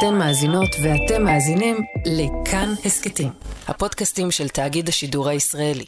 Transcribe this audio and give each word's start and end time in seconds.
אתן 0.00 0.14
מאזינות 0.14 0.68
ואתם 0.82 1.24
מאזינים 1.24 1.76
לכאן 2.06 2.68
הסכתים, 2.84 3.28
הפודקאסטים 3.68 4.30
של 4.30 4.48
תאגיד 4.48 4.88
השידור 4.88 5.28
הישראלי. 5.28 5.84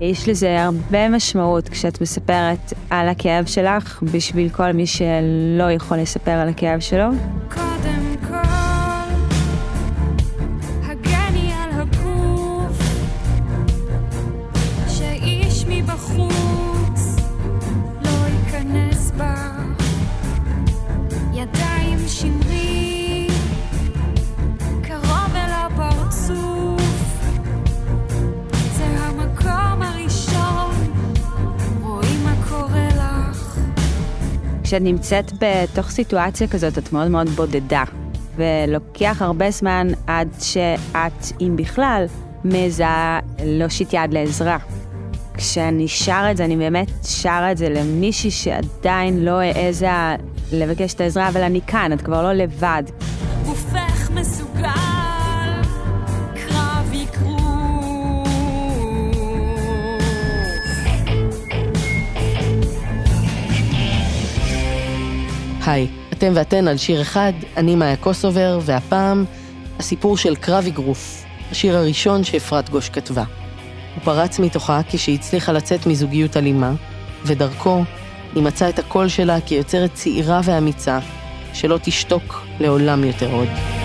יש 0.00 0.28
לזה 0.28 0.64
הרבה 0.64 1.08
משמעות 1.08 1.68
כשאת 1.68 2.00
מספרת 2.00 2.72
על 2.90 3.08
הכאב 3.08 3.46
שלך 3.46 4.02
בשביל 4.02 4.48
כל 4.48 4.72
מי 4.72 4.86
שלא 4.86 5.70
יכול 5.70 5.98
לספר 5.98 6.30
על 6.30 6.48
הכאב 6.48 6.80
שלו. 6.80 7.08
כשאת 34.70 34.82
נמצאת 34.82 35.32
בתוך 35.40 35.90
סיטואציה 35.90 36.48
כזאת, 36.48 36.78
את 36.78 36.92
מאוד 36.92 37.08
מאוד 37.08 37.28
בודדה, 37.28 37.84
ולוקח 38.36 39.22
הרבה 39.22 39.50
זמן 39.50 39.88
עד 40.06 40.28
שאת, 40.40 41.32
אם 41.40 41.56
בכלל, 41.56 42.06
מעיזה 42.44 42.84
להושיט 43.44 43.88
יד 43.92 44.12
לעזרה. 44.12 44.58
כשאני 45.34 45.88
שרה 45.88 46.30
את 46.30 46.36
זה, 46.36 46.44
אני 46.44 46.56
באמת 46.56 46.90
שרה 47.04 47.52
את 47.52 47.58
זה 47.58 47.68
למישהי 47.68 48.30
שעדיין 48.30 49.24
לא 49.24 49.40
העזה 49.40 49.88
לבקש 50.52 50.94
את 50.94 51.00
העזרה, 51.00 51.28
אבל 51.28 51.42
אני 51.42 51.60
כאן, 51.66 51.92
את 51.92 52.02
כבר 52.02 52.22
לא 52.22 52.32
לבד. 52.32 52.82
היי, 65.70 65.86
אתם 66.12 66.32
ואתן 66.34 66.68
על 66.68 66.76
שיר 66.76 67.02
אחד, 67.02 67.32
אני 67.56 67.76
מאיה 67.76 67.96
קוסובר, 67.96 68.58
והפעם 68.62 69.24
הסיפור 69.78 70.16
של 70.16 70.36
קרב 70.36 70.64
אגרוף, 70.66 71.24
השיר 71.50 71.76
הראשון 71.76 72.24
שאפרת 72.24 72.70
גוש 72.70 72.88
כתבה. 72.88 73.24
הוא 73.94 74.04
פרץ 74.04 74.38
מתוכה 74.38 74.80
כשהיא 74.88 75.18
הצליחה 75.18 75.52
לצאת 75.52 75.86
מזוגיות 75.86 76.36
אלימה, 76.36 76.72
ודרכו 77.24 77.84
היא 78.34 78.42
מצאה 78.42 78.68
את 78.68 78.78
הקול 78.78 79.08
שלה 79.08 79.40
כיוצרת 79.40 79.94
צעירה 79.94 80.40
ואמיצה, 80.44 80.98
שלא 81.52 81.78
תשתוק 81.82 82.46
לעולם 82.60 83.04
יותר 83.04 83.32
עוד. 83.32 83.79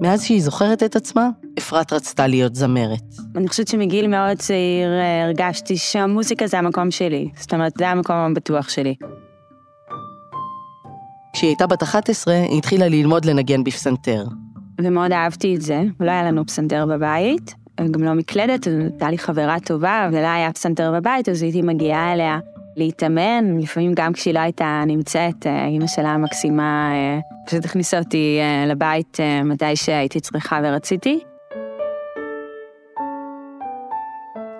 מאז 0.00 0.24
שהיא 0.24 0.42
זוכרת 0.42 0.82
את 0.82 0.96
עצמה, 0.96 1.28
אפרת 1.58 1.92
רצתה 1.92 2.26
להיות 2.26 2.54
זמרת. 2.54 3.02
אני 3.36 3.48
חושבת 3.48 3.68
שמגיל 3.68 4.06
מאוד 4.06 4.36
צעיר 4.38 4.88
אה, 4.88 5.24
הרגשתי 5.24 5.76
שהמוזיקה 5.76 6.46
זה 6.46 6.58
המקום 6.58 6.90
שלי. 6.90 7.28
זאת 7.36 7.54
אומרת, 7.54 7.72
זה 7.78 7.88
המקום 7.88 8.16
הבטוח 8.16 8.68
שלי. 8.68 8.94
כשהיא 11.32 11.48
הייתה 11.48 11.66
בת 11.66 11.82
11, 11.82 12.34
היא 12.34 12.58
התחילה 12.58 12.88
ללמוד 12.88 13.24
לנגן 13.24 13.64
בפסנתר. 13.64 14.24
ומאוד 14.80 15.12
אהבתי 15.12 15.56
את 15.56 15.62
זה, 15.62 15.82
ולא 16.00 16.10
היה 16.10 16.22
לנו 16.22 16.46
פסנתר 16.46 16.86
בבית, 16.86 17.54
גם 17.90 18.02
לא 18.02 18.14
מקלדת, 18.14 18.66
הייתה 18.66 19.10
לי 19.10 19.18
חברה 19.18 19.60
טובה, 19.60 20.08
ולא 20.12 20.26
היה 20.26 20.52
פסנתר 20.52 20.92
בבית, 20.92 21.28
אז 21.28 21.42
הייתי 21.42 21.62
מגיעה 21.62 22.12
אליה 22.12 22.38
להתאמן, 22.76 23.58
לפעמים 23.58 23.92
גם 23.94 24.12
כשהיא 24.12 24.34
לא 24.34 24.38
הייתה 24.38 24.82
נמצאת, 24.86 25.46
אה, 25.46 25.66
אימא 25.66 25.86
שלה 25.86 26.08
המקסימה 26.08 26.90
אה, 26.92 27.18
פשוט 27.46 27.64
הכניסה 27.64 27.98
אותי 27.98 28.38
אה, 28.40 28.66
לבית 28.66 29.18
מתי 29.44 29.76
שהייתי 29.76 30.20
צריכה 30.20 30.60
ורציתי. 30.64 31.18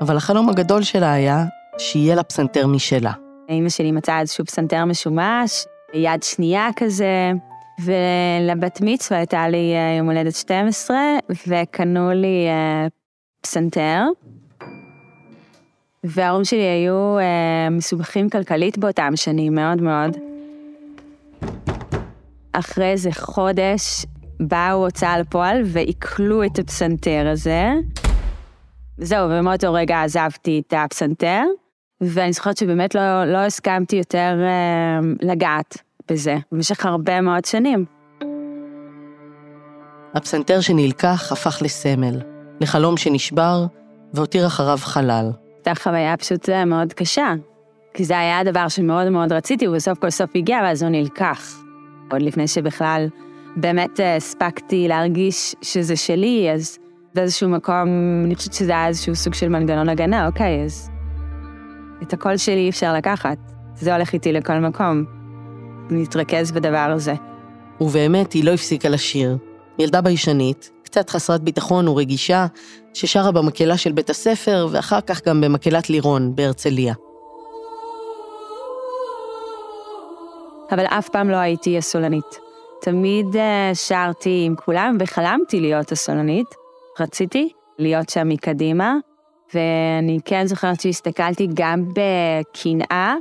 אבל 0.01 0.17
החלום 0.17 0.49
הגדול 0.49 0.83
שלה 0.83 1.13
היה 1.13 1.45
שיהיה 1.79 2.15
לה 2.15 2.23
פסנתר 2.23 2.67
משלה. 2.67 3.13
אימא 3.49 3.69
שלי 3.69 3.93
מצאה 3.93 4.21
איזשהו 4.21 4.45
פסנתר 4.45 4.85
משומש, 4.85 5.65
יד 5.95 6.23
שנייה 6.23 6.69
כזה, 6.77 7.33
ולבת 7.85 8.81
מצווה 8.83 9.19
הייתה 9.19 9.49
לי 9.49 9.75
יום 9.99 10.07
הולדת 10.07 10.35
12, 10.35 10.99
וקנו 11.47 12.11
לי 12.11 12.47
פסנתר. 13.43 14.03
וההורים 16.05 16.45
שלי 16.45 16.63
היו 16.63 17.19
אה, 17.19 17.71
מסובכים 17.71 18.31
כלכלית 18.31 18.79
באותם 18.79 19.13
שנים, 19.17 19.55
מאוד 19.55 19.83
מאוד. 19.83 20.17
אחרי 22.53 22.91
איזה 22.91 23.11
חודש 23.13 24.07
באו 24.41 24.85
הוצאה 24.85 25.19
לפועל 25.19 25.63
ועיכלו 25.65 26.45
את 26.45 26.59
הפסנתר 26.59 27.29
הזה. 27.33 27.73
זהו, 28.99 29.31
ומאותו 29.31 29.73
רגע 29.73 30.03
עזבתי 30.03 30.63
את 30.67 30.75
הפסנתר, 30.77 31.43
ואני 32.01 32.33
זוכרת 32.33 32.57
שבאמת 32.57 32.95
לא, 32.95 33.25
לא 33.25 33.39
הסכמתי 33.39 33.97
יותר 33.97 34.39
אה, 34.43 35.01
לגעת 35.23 35.77
בזה, 36.11 36.37
במשך 36.53 36.87
הרבה 36.87 37.21
מאוד 37.21 37.45
שנים. 37.45 37.85
הפסנתר 40.15 40.61
שנלקח 40.61 41.33
הפך 41.33 41.63
לסמל, 41.63 42.21
לחלום 42.61 42.97
שנשבר 42.97 43.67
והותיר 44.15 44.47
אחריו 44.47 44.79
חלל. 44.79 45.31
הייתה 45.67 45.83
חוויה 45.83 46.17
פשוט 46.17 46.49
אה, 46.49 46.65
מאוד 46.65 46.93
קשה, 46.93 47.35
כי 47.95 48.05
זה 48.05 48.19
היה 48.19 48.39
הדבר 48.39 48.69
שמאוד 48.69 49.09
מאוד 49.09 49.33
רציתי, 49.33 49.69
ובסוף 49.69 49.99
כל 49.99 50.11
סוף 50.11 50.31
הגיע, 50.35 50.59
ואז 50.63 50.83
הוא 50.83 50.91
נלקח. 50.91 51.63
עוד 52.11 52.23
לפני 52.23 52.49
שבכלל 52.49 53.09
באמת 53.57 54.01
אה, 54.01 54.17
הספקתי 54.17 54.89
להרגיש 54.89 55.55
שזה 55.63 55.97
שלי, 55.97 56.51
אז 56.55 56.79
באיזשהו 57.15 57.49
מקום, 57.49 57.89
אני 58.25 58.35
חושבת 58.35 58.53
שזה 58.53 58.73
היה 58.73 58.89
איזשהו 58.89 59.17
סוג 59.17 59.35
של 59.35 59.49
מנגנון 59.49 59.89
הגנה, 59.89 60.27
אוקיי, 60.27 60.65
אז 60.65 60.91
את 62.03 62.13
הקול 62.13 62.37
שלי 62.37 62.65
אי 62.65 62.71
אפשר 62.71 62.95
לקחת. 62.95 63.39
זה 63.75 63.95
הולך 63.95 64.13
איתי 64.13 64.33
לכל 64.33 64.59
מקום. 64.59 65.05
להתרכז 65.91 66.53
בדבר 66.53 66.93
הזה. 66.95 67.15
ובאמת, 67.81 68.33
היא 68.33 68.45
לא 68.45 68.51
הפסיקה 68.51 68.89
לשיר. 68.89 69.39
ילדה 69.79 70.01
ביישנית, 70.01 70.71
קצת 70.83 71.11
חסרת 71.11 71.41
ביטחון 71.41 71.89
ורגישה, 71.89 72.47
ששרה 72.95 73.33
במקהלה 73.33 73.77
של 73.77 73.93
בית 73.93 74.11
הספר, 74.11 74.69
ואחר 74.71 75.01
כך 75.01 75.27
גם 75.27 75.41
במקהלת 75.41 75.91
לירון 75.91 76.37
בהרצליה. 76.37 76.95
אבל 80.73 80.85
אף 80.85 81.09
פעם 81.09 81.31
לא 81.31 81.37
הייתי 81.37 81.79
הסולנית. 81.79 82.41
תמיד 82.81 83.37
אה, 83.37 83.71
שרתי 83.75 84.43
עם 84.47 84.55
כולם 84.57 84.97
וחלמתי 85.01 85.61
להיות 85.61 85.93
הסולנית. 85.93 86.47
רציתי 87.01 87.53
להיות 87.79 88.09
שם 88.09 88.29
מקדימה, 88.29 88.95
ואני 89.55 90.19
כן 90.25 90.47
זוכרת 90.47 90.81
שהסתכלתי 90.81 91.49
גם 91.55 91.85
בקנאה 91.89 93.15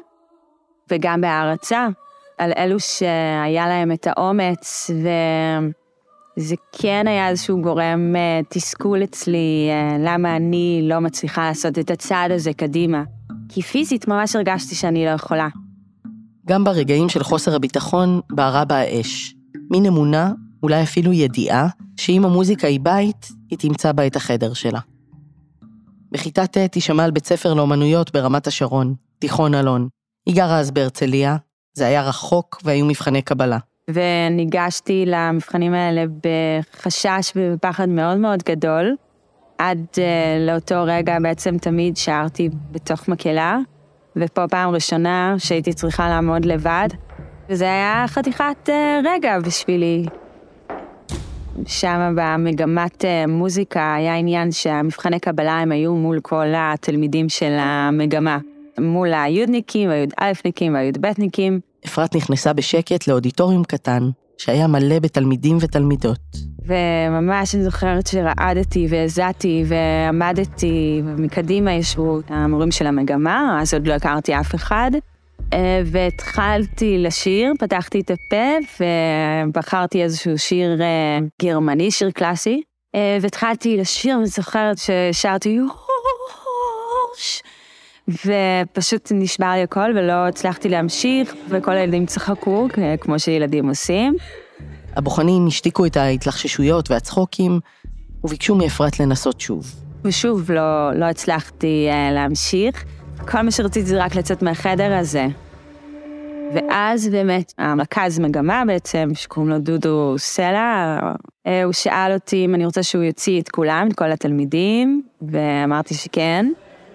וגם 0.91 1.21
בהערצה 1.21 1.87
על 2.37 2.51
אלו 2.57 2.79
שהיה 2.79 3.67
להם 3.67 3.91
את 3.91 4.07
האומץ, 4.07 4.91
וזה 6.39 6.55
כן 6.71 7.07
היה 7.07 7.29
איזשהו 7.29 7.61
גורם 7.61 8.15
אה, 8.15 8.39
תסכול 8.49 9.03
אצלי, 9.03 9.69
אה, 9.69 9.97
למה 9.99 10.35
אני 10.35 10.81
לא 10.83 10.99
מצליחה 10.99 11.47
לעשות 11.47 11.79
את 11.79 11.91
הצעד 11.91 12.31
הזה 12.31 12.53
קדימה. 12.53 13.03
כי 13.49 13.61
פיזית 13.61 14.07
ממש 14.07 14.35
הרגשתי 14.35 14.75
שאני 14.75 15.05
לא 15.05 15.09
יכולה. 15.09 15.47
גם 16.47 16.63
ברגעים 16.63 17.09
של 17.09 17.23
חוסר 17.23 17.55
הביטחון 17.55 18.19
בערה 18.29 18.65
בה 18.65 18.75
האש. 18.75 19.35
מין 19.71 19.85
אמונה, 19.85 20.31
אולי 20.63 20.83
אפילו 20.83 21.13
ידיעה, 21.13 21.67
שאם 21.97 22.25
המוזיקה 22.25 22.67
היא 22.67 22.79
בית, 22.79 23.29
היא 23.49 23.59
תמצא 23.59 23.91
בה 23.91 24.07
את 24.07 24.15
החדר 24.15 24.53
שלה. 24.53 24.79
בכיתה 26.11 26.47
ט' 26.47 26.73
היא 26.75 26.83
שמעה 26.83 27.05
על 27.05 27.11
בית 27.11 27.25
ספר 27.25 27.53
לאומנויות 27.53 28.13
ברמת 28.13 28.47
השרון, 28.47 28.93
תיכון 29.19 29.55
אלון. 29.55 29.87
היא 30.25 30.35
גרה 30.35 30.59
אז 30.59 30.71
בהרצליה, 30.71 31.37
זה 31.73 31.87
היה 31.87 32.03
רחוק 32.03 32.61
והיו 32.63 32.85
מבחני 32.85 33.21
קבלה. 33.21 33.57
וניגשתי 33.93 35.03
למבחנים 35.07 35.73
האלה 35.73 36.05
בחשש 36.23 37.31
ובפחד 37.35 37.89
מאוד 37.89 38.17
מאוד 38.17 38.43
גדול. 38.43 38.95
עד 39.57 39.85
uh, 39.93 39.99
לאותו 40.47 40.83
רגע 40.85 41.19
בעצם 41.19 41.57
תמיד 41.57 41.97
שרתי 41.97 42.49
בתוך 42.71 43.07
מקהלה, 43.07 43.57
ופה 44.15 44.47
פעם 44.47 44.69
ראשונה 44.69 45.35
שהייתי 45.37 45.73
צריכה 45.73 46.09
לעמוד 46.09 46.45
לבד, 46.45 46.87
וזה 47.49 47.65
היה 47.65 48.05
חתיכת 48.07 48.69
uh, 48.69 48.71
רגע 49.07 49.39
בשבילי. 49.39 50.05
שם 51.65 52.15
במגמת 52.15 53.01
uh, 53.01 53.29
מוזיקה 53.29 53.95
היה 53.95 54.15
עניין 54.15 54.51
שהמבחני 54.51 55.19
קבלה 55.19 55.59
הם 55.59 55.71
היו 55.71 55.95
מול 55.95 56.19
כל 56.19 56.47
התלמידים 56.55 57.29
של 57.29 57.55
המגמה. 57.59 58.37
מול 58.79 59.13
היודניקים, 59.13 59.89
הי"א-ניקים 59.89 60.73
והי"ב-ניקים. 60.73 61.68
אפרת 61.85 62.15
נכנסה 62.15 62.53
בשקט 62.53 63.07
לאודיטוריום 63.07 63.63
קטן, 63.63 64.09
שהיה 64.37 64.67
מלא 64.67 64.99
בתלמידים 64.99 65.57
ותלמידות. 65.61 66.19
וממש 66.65 67.55
אני 67.55 67.63
זוכרת 67.63 68.07
שרעדתי 68.07 68.87
והזעתי 68.89 69.63
ועמדתי, 69.67 71.01
ומקדימה 71.05 71.73
ישבו 71.73 72.19
המורים 72.27 72.71
של 72.71 72.87
המגמה, 72.87 73.59
אז 73.61 73.73
עוד 73.73 73.87
לא 73.87 73.93
הכרתי 73.93 74.39
אף 74.39 74.55
אחד. 74.55 74.91
אה, 75.53 75.81
והתחלתי 75.85 76.97
לשיר, 76.97 77.53
פתחתי 77.59 77.99
את 77.99 78.11
הפה 78.11 78.79
ובחרתי 79.49 80.03
איזשהו 80.03 80.37
שיר 80.37 80.81
אה, 80.81 81.19
גרמני, 81.41 81.91
שיר 81.91 82.11
קלאסי. 82.11 82.61
אה, 82.95 83.17
והתחלתי 83.21 83.77
לשיר, 83.77 84.15
ואני 84.15 84.27
זוכרת 84.27 84.77
ששרתי 84.77 85.49
יוש, 85.49 87.41
ופשוט 88.09 89.11
נשבר 89.15 89.51
לי 89.55 89.63
הכל 89.63 89.91
ולא 89.95 90.27
הצלחתי 90.27 90.69
להמשיך, 90.69 91.33
וכל 91.49 91.71
הילדים 91.71 92.05
צחקו, 92.05 92.67
כמו 93.01 93.19
שילדים 93.19 93.69
עושים. 93.69 94.15
הבוחנים 94.95 95.47
השתיקו 95.47 95.85
את 95.85 95.97
ההתלחששויות 95.97 96.91
והצחוקים, 96.91 97.59
וביקשו 98.23 98.55
מאפרת 98.55 98.99
לנסות 98.99 99.41
שוב. 99.41 99.75
ושוב 100.03 100.51
לא, 100.51 100.93
לא 100.95 101.05
הצלחתי 101.05 101.87
uh, 101.89 102.13
להמשיך. 102.13 102.85
כל 103.31 103.41
מה 103.41 103.51
שרציתי 103.51 103.85
זה 103.85 104.03
רק 104.03 104.15
לצאת 104.15 104.41
מהחדר 104.41 104.93
הזה. 104.93 105.27
ואז 106.53 107.09
באמת, 107.09 107.53
המרכז 107.57 108.19
מגמה 108.19 108.63
בעצם, 108.67 109.09
שקוראים 109.13 109.51
לו 109.51 109.59
דודו 109.59 110.15
סלע, 110.17 110.99
uh, 110.99 111.49
הוא 111.63 111.73
שאל 111.73 112.11
אותי 112.13 112.45
אם 112.45 112.55
אני 112.55 112.65
רוצה 112.65 112.83
שהוא 112.83 113.03
יוציא 113.03 113.41
את 113.41 113.49
כולם, 113.49 113.87
את 113.91 113.95
כל 113.95 114.11
התלמידים, 114.11 115.01
ואמרתי 115.21 115.93
שכן. 115.93 116.45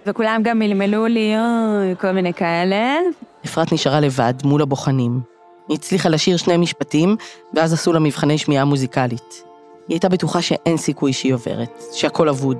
וכולם 0.05 0.41
גם 0.43 0.59
מלמלו 0.59 1.05
לי, 1.05 1.35
אוי, 1.37 1.95
כל 1.99 2.11
מיני 2.11 2.33
כאלה. 2.33 2.97
אפרת 3.45 3.71
נשארה 3.71 3.99
לבד 3.99 4.33
מול 4.43 4.61
הבוחנים. 4.61 5.21
היא 5.67 5.77
הצליחה 5.77 6.09
לשיר 6.09 6.37
שני 6.37 6.57
משפטים, 6.57 7.15
ואז 7.53 7.73
עשו 7.73 7.93
לה 7.93 7.99
מבחני 7.99 8.37
שמיעה 8.37 8.65
מוזיקלית. 8.65 9.43
היא 9.87 9.95
הייתה 9.95 10.09
בטוחה 10.09 10.41
שאין 10.41 10.77
סיכוי 10.77 11.13
שהיא 11.13 11.33
עוברת, 11.33 11.83
שהכל 11.93 12.29
אבוד. 12.29 12.57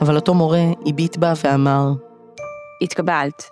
אבל 0.00 0.16
אותו 0.16 0.34
מורה 0.34 0.60
הביט 0.86 1.16
בה 1.16 1.32
ואמר, 1.44 1.92
התקבלת. 2.82 3.44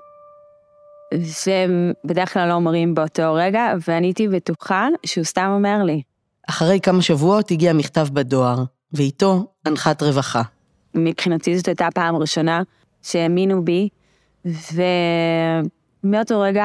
זה 1.22 1.66
בדרך 2.04 2.32
כלל 2.32 2.48
לא 2.48 2.54
אומרים 2.54 2.94
באותו 2.94 3.34
רגע, 3.34 3.72
ואני 3.88 4.06
הייתי 4.06 4.28
בטוחה 4.28 4.88
שהוא 5.06 5.24
סתם 5.24 5.50
אומר 5.54 5.82
לי. 5.84 6.02
אחרי 6.48 6.80
כמה 6.80 7.02
שבועות 7.02 7.50
הגיע 7.50 7.72
מכתב 7.72 8.06
בדואר, 8.12 8.64
ואיתו 8.92 9.46
הנחת 9.66 10.02
רווחה. 10.02 10.42
מבחינתי 10.94 11.56
זאת 11.56 11.68
הייתה 11.68 11.88
פעם 11.94 12.16
ראשונה 12.16 12.62
שהאמינו 13.02 13.64
בי, 13.64 13.88
ומאותו 16.04 16.40
רגע 16.40 16.64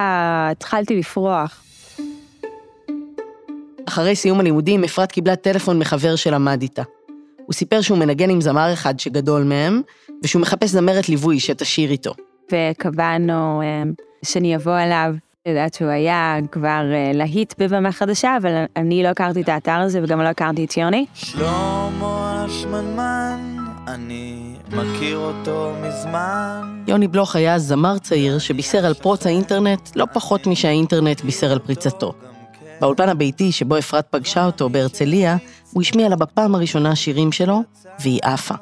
התחלתי 0.51 0.95
לפרוח. 0.95 1.63
אחרי 3.87 4.15
סיום 4.15 4.39
הלימודים, 4.39 4.83
אפרת 4.83 5.11
קיבלה 5.11 5.35
טלפון 5.35 5.79
מחבר 5.79 6.15
שלמד 6.15 6.61
איתה. 6.61 6.83
הוא 7.45 7.53
סיפר 7.53 7.81
שהוא 7.81 7.97
מנגן 7.97 8.29
עם 8.29 8.41
זמר 8.41 8.73
אחד 8.73 8.99
שגדול 8.99 9.43
מהם, 9.43 9.81
ושהוא 10.23 10.41
מחפש 10.41 10.69
זמרת 10.69 11.09
ליווי 11.09 11.39
שתשיר 11.39 11.91
איתו. 11.91 12.13
וקבענו 12.51 13.61
אה, 13.61 13.83
שאני 14.25 14.55
אבוא 14.55 14.79
אליו. 14.79 15.15
אני 15.45 15.53
יודעת 15.53 15.73
שהוא 15.73 15.89
היה 15.89 16.37
כבר 16.51 16.83
אה, 16.93 17.11
להיט 17.13 17.53
בבמה 17.57 17.91
חדשה, 17.91 18.37
אבל 18.41 18.63
אני 18.75 19.03
לא 19.03 19.07
הכרתי 19.07 19.41
את 19.41 19.49
האתר 19.49 19.71
הזה 19.71 20.03
וגם 20.03 20.21
לא 20.21 20.27
הכרתי 20.27 20.65
את 20.65 20.77
יוני. 20.77 21.05
שלמה 21.13 22.45
השמנמן, 22.45 23.55
אני 23.87 24.54
מכיר 24.71 25.17
אותו 25.17 25.73
מזמן. 25.81 26.83
יוני 26.87 27.07
בלוך 27.07 27.35
היה 27.35 27.59
זמר 27.59 27.97
צעיר 27.97 28.39
שבישר 28.39 28.85
על 28.85 28.93
פרוץ 28.93 29.25
האינטרנט 29.25 29.89
לא 29.95 30.05
פחות 30.13 30.47
משהאינטרנט 30.47 31.21
בישר 31.21 31.51
על 31.51 31.59
פריצתו. 31.59 32.13
באולפן 32.81 33.09
הביתי 33.09 33.51
שבו 33.51 33.77
אפרת 33.77 34.05
פגשה 34.09 34.45
אותו 34.45 34.69
בהרצליה, 34.69 35.37
הוא 35.71 35.81
השמיע 35.81 36.09
לה 36.09 36.15
בפעם 36.15 36.55
הראשונה 36.55 36.95
שירים 36.95 37.31
שלו, 37.31 37.61
והיא 37.99 38.19
עפה. 38.23 38.55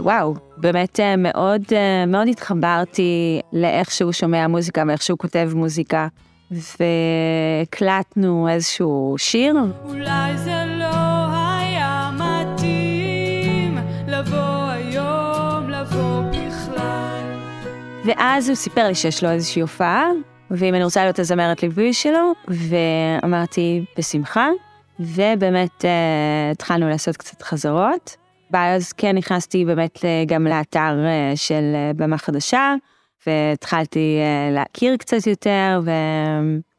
וואו, 0.00 0.34
באמת 0.56 1.00
אה, 1.00 1.16
מאוד, 1.16 1.62
אה, 1.72 2.06
מאוד 2.06 2.28
התחברתי 2.28 3.40
לאיך 3.52 3.90
שהוא 3.90 4.12
שומע 4.12 4.48
מוזיקה 4.48 4.82
ואיך 4.88 5.02
שהוא 5.02 5.18
כותב 5.18 5.50
מוזיקה, 5.54 6.08
והקלטנו 6.50 8.48
איזשהו 8.48 9.14
שיר. 9.18 9.56
אולי 9.84 10.38
זה 10.38 10.75
ואז 18.06 18.48
הוא 18.48 18.56
סיפר 18.56 18.88
לי 18.88 18.94
שיש 18.94 19.24
לו 19.24 19.30
איזושהי 19.30 19.62
הופעה, 19.62 20.08
ואם 20.50 20.74
אני 20.74 20.84
רוצה 20.84 21.02
להיות 21.02 21.18
הזמרת 21.18 21.62
ליווי 21.62 21.92
שלו, 21.92 22.32
ואמרתי, 22.48 23.84
בשמחה, 23.98 24.48
ובאמת 25.00 25.84
אה, 25.84 26.50
התחלנו 26.50 26.88
לעשות 26.88 27.16
קצת 27.16 27.42
חזרות. 27.42 28.16
ואז 28.50 28.92
כן 28.92 29.16
נכנסתי 29.16 29.64
באמת 29.64 29.98
גם 30.26 30.46
לאתר 30.46 31.04
אה, 31.06 31.32
של 31.36 31.72
אה, 31.74 31.90
במה 31.96 32.18
חדשה, 32.18 32.74
והתחלתי 33.26 34.18
אה, 34.20 34.54
להכיר 34.54 34.96
קצת 34.96 35.26
יותר, 35.26 35.80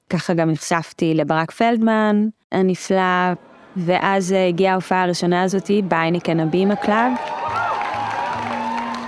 וככה 0.08 0.34
גם 0.34 0.52
נחשפתי 0.52 1.14
לברק 1.14 1.52
פלדמן 1.52 2.28
הנפלא, 2.52 3.34
ואז 3.78 4.34
אה, 4.34 4.48
הגיעה 4.48 4.74
ההופעה 4.74 5.04
הראשונה 5.04 5.44
הזאתי 5.44 5.82
בהייניקן 5.88 6.40
הבימה 6.40 6.76
club. 6.76 7.12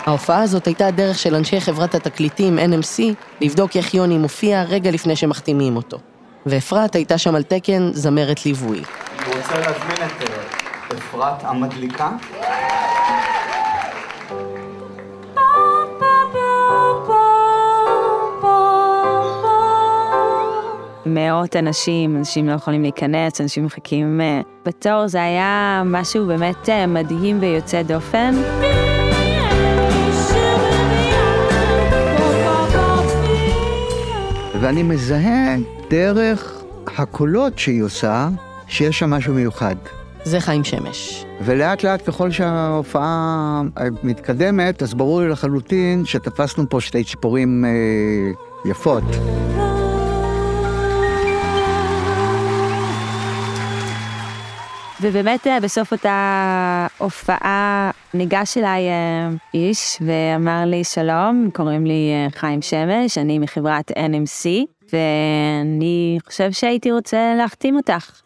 ההופעה 0.09 0.41
הזאת 0.41 0.65
הייתה 0.65 0.87
הדרך 0.87 1.19
של 1.19 1.35
אנשי 1.35 1.61
חברת 1.61 1.95
התקליטים 1.95 2.59
NMC 2.59 3.01
לבדוק 3.41 3.75
איך 3.75 3.93
יוני 3.93 4.17
מופיע 4.17 4.63
רגע 4.63 4.91
לפני 4.91 5.15
שמחתימים 5.15 5.75
אותו. 5.75 5.97
ואפרת 6.45 6.95
הייתה 6.95 7.17
שם 7.17 7.35
על 7.35 7.43
תקן 7.43 7.89
זמרת 7.93 8.45
ליווי. 8.45 8.77
אני 8.77 9.35
רוצה 9.35 9.59
להזמין 9.59 9.95
את 9.95 10.29
אה, 10.91 10.97
אפרת 10.97 11.43
המדליקה. 11.43 12.11
מאות 21.05 21.55
אנשים, 21.55 22.17
אנשים 22.17 22.47
לא 22.47 22.53
יכולים 22.53 22.81
להיכנס, 22.81 23.41
אנשים 23.41 23.65
מחכים 23.65 24.21
אה, 24.21 24.41
בתור, 24.65 25.07
זה 25.07 25.23
היה 25.23 25.81
משהו 25.85 26.27
באמת 26.27 26.69
אה, 26.69 26.87
מדהים 26.87 27.37
ויוצא 27.41 27.81
דופן. 27.81 28.35
ואני 34.61 34.83
מזהה 34.83 35.55
דרך 35.89 36.63
הקולות 36.97 37.59
שהיא 37.59 37.83
עושה, 37.83 38.29
שיש 38.67 38.99
שם 38.99 39.09
משהו 39.09 39.33
מיוחד. 39.33 39.75
זה 40.23 40.39
חיים 40.39 40.63
שמש. 40.63 41.25
ולאט 41.41 41.83
לאט 41.83 42.09
ככל 42.09 42.31
שההופעה 42.31 43.61
מתקדמת, 44.03 44.83
אז 44.83 44.93
ברור 44.93 45.21
לי 45.21 45.29
לחלוטין 45.29 46.05
שתפסנו 46.05 46.69
פה 46.69 46.81
שתי 46.81 47.03
ציפורים 47.03 47.65
אה, 47.65 48.69
יפות. 48.71 49.03
ובאמת 55.01 55.47
אה, 55.47 55.59
בסוף 55.59 55.91
אותה 55.91 56.87
הופעה 56.97 57.91
ניגש 58.13 58.57
אליי 58.57 58.87
אה, 58.89 59.29
איש 59.53 59.97
ואמר 60.01 60.65
לי 60.65 60.83
שלום, 60.83 61.49
קוראים 61.53 61.85
לי 61.85 62.11
אה, 62.13 62.27
חיים 62.39 62.61
שמש, 62.61 63.17
אני 63.17 63.39
מחברת 63.39 63.91
NMC, 63.91 64.47
ואני 64.93 66.17
חושב 66.25 66.51
שהייתי 66.51 66.91
רוצה 66.91 67.35
להחתים 67.37 67.75
אותך. 67.75 68.21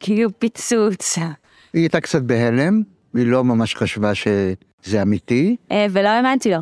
כאילו 0.00 0.30
פיצוץ. 0.38 1.18
היא 1.18 1.82
הייתה 1.82 2.00
קצת 2.00 2.22
בהלם, 2.22 2.82
היא 3.14 3.26
לא 3.26 3.44
ממש 3.44 3.74
חשבה 3.74 4.14
שזה 4.14 5.02
אמיתי. 5.02 5.56
ולא 5.90 6.08
האמנתי 6.08 6.50
לו. 6.50 6.58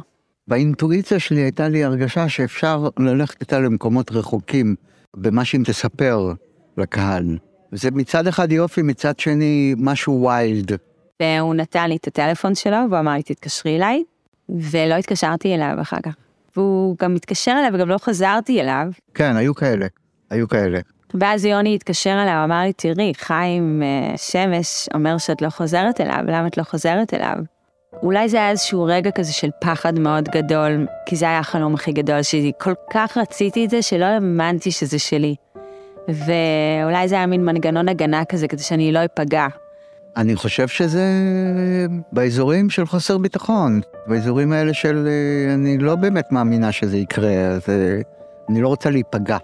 באינטואיציה 0.49 1.18
שלי 1.18 1.40
הייתה 1.40 1.68
לי 1.68 1.85
הרגשה 1.85 2.28
שאפשר 2.28 2.88
ללכת 2.99 3.40
איתה 3.40 3.61
למקומות 3.61 4.12
רחוקים 4.12 4.75
במה 5.16 5.44
שהיא 5.44 5.64
תספר 5.64 6.32
לקהל. 6.78 7.37
זה 7.76 7.90
מצד 7.90 8.26
אחד 8.26 8.52
יופי, 8.52 8.83
מצד 8.83 9.18
שני 9.18 9.75
משהו 9.78 10.26
ויילד. 10.26 10.73
והוא 11.23 11.54
נתן 11.54 11.88
לי 11.88 11.97
את 11.97 12.06
הטלפון 12.06 12.54
שלו 12.54 12.76
והוא 12.90 12.99
אמר 12.99 13.12
לי 13.12 13.23
תתקשרי 13.23 13.76
אליי. 13.76 14.02
ולא 14.49 14.95
התקשרתי 14.95 15.54
אליו 15.54 15.76
אחר 15.80 15.97
כך. 16.02 16.14
והוא 16.56 16.97
גם 17.00 17.14
התקשר 17.14 17.50
אליי 17.50 17.71
וגם 17.75 17.88
לא 17.88 17.99
חזרתי 17.99 18.61
אליו. 18.61 18.87
כן, 19.14 19.37
היו 19.37 19.54
כאלה, 19.54 19.87
היו 20.30 20.49
כאלה. 20.49 20.80
ואז 21.21 21.45
יוני 21.45 21.75
התקשר 21.75 22.11
אליי, 22.23 22.35
הוא 22.35 22.45
אמר 22.45 22.62
לי, 22.62 22.73
תראי, 22.73 23.12
חיים 23.16 23.83
אה, 23.83 24.16
שמש 24.16 24.88
אומר 24.95 25.18
שאת 25.18 25.42
לא 25.42 25.50
חוזרת 25.50 26.00
אליו, 26.00 26.25
למה 26.26 26.47
את 26.47 26.56
לא 26.56 26.62
חוזרת 26.62 27.14
אליו? 27.14 27.37
אולי 28.02 28.28
זה 28.28 28.37
היה 28.37 28.50
איזשהו 28.50 28.85
רגע 28.85 29.11
כזה 29.11 29.33
של 29.33 29.49
פחד 29.61 29.99
מאוד 29.99 30.28
גדול, 30.28 30.87
כי 31.06 31.16
זה 31.16 31.26
היה 31.26 31.38
החלום 31.38 31.75
הכי 31.75 31.92
גדול 31.92 32.23
שלי. 32.23 32.52
כל 32.61 32.75
כך 32.92 33.16
רציתי 33.16 33.64
את 33.64 33.71
זה 33.71 33.83
שלא 33.83 34.04
האמנתי 34.04 34.71
שזה 34.71 34.99
שלי. 34.99 35.35
ואולי 36.08 37.08
זה 37.08 37.14
היה 37.14 37.26
מין 37.26 37.44
מנגנון 37.44 37.88
הגנה 37.88 38.25
כזה, 38.25 38.48
כדי 38.48 38.62
שאני 38.62 38.92
לא 38.92 38.98
אפגע. 39.04 39.46
אני 40.16 40.36
חושב 40.36 40.68
שזה 40.68 41.04
באזורים 42.12 42.70
של 42.70 42.86
חוסר 42.86 43.18
ביטחון, 43.18 43.80
באזורים 44.06 44.52
האלה 44.52 44.75
של 44.75 45.08
אה, 45.08 45.54
אני 45.54 45.78
לא 45.78 45.94
באמת 45.94 46.32
מאמינה 46.32 46.72
שזה 46.72 46.96
יקרה, 46.96 47.32
אז 47.32 47.68
אה, 47.68 48.00
אני 48.48 48.62
לא 48.62 48.68
רוצה 48.68 48.90
להיפגע. 48.90 49.36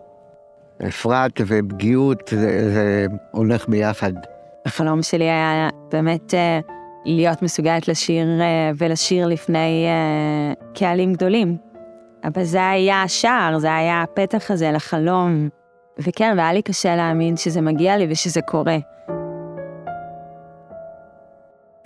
אפרת 0.89 1.41
ופגיעות 1.47 2.29
זה, 2.29 2.73
זה 2.73 3.07
הולך 3.31 3.69
ביחד. 3.69 4.13
החלום 4.67 5.03
שלי 5.03 5.25
היה 5.25 5.69
באמת 5.93 6.35
אה, 6.35 6.61
להיות 7.05 7.43
מסוגלת 7.43 7.89
לשיר 7.89 8.27
ולשיר 8.79 9.27
לפני 9.27 9.87
קהלים 10.75 11.13
גדולים. 11.13 11.57
אבל 12.25 12.45
זה 12.45 12.69
היה 12.69 13.03
השער, 13.03 13.59
זה 13.59 13.75
היה 13.75 14.03
הפתח 14.03 14.51
הזה 14.51 14.71
לחלום. 14.73 15.49
וכן, 15.99 16.35
והיה 16.37 16.53
לי 16.53 16.63
קשה 16.63 16.97
להאמין 16.97 17.37
שזה 17.37 17.61
מגיע 17.61 17.97
לי 17.97 18.07
ושזה 18.11 18.41
קורה. 18.43 18.79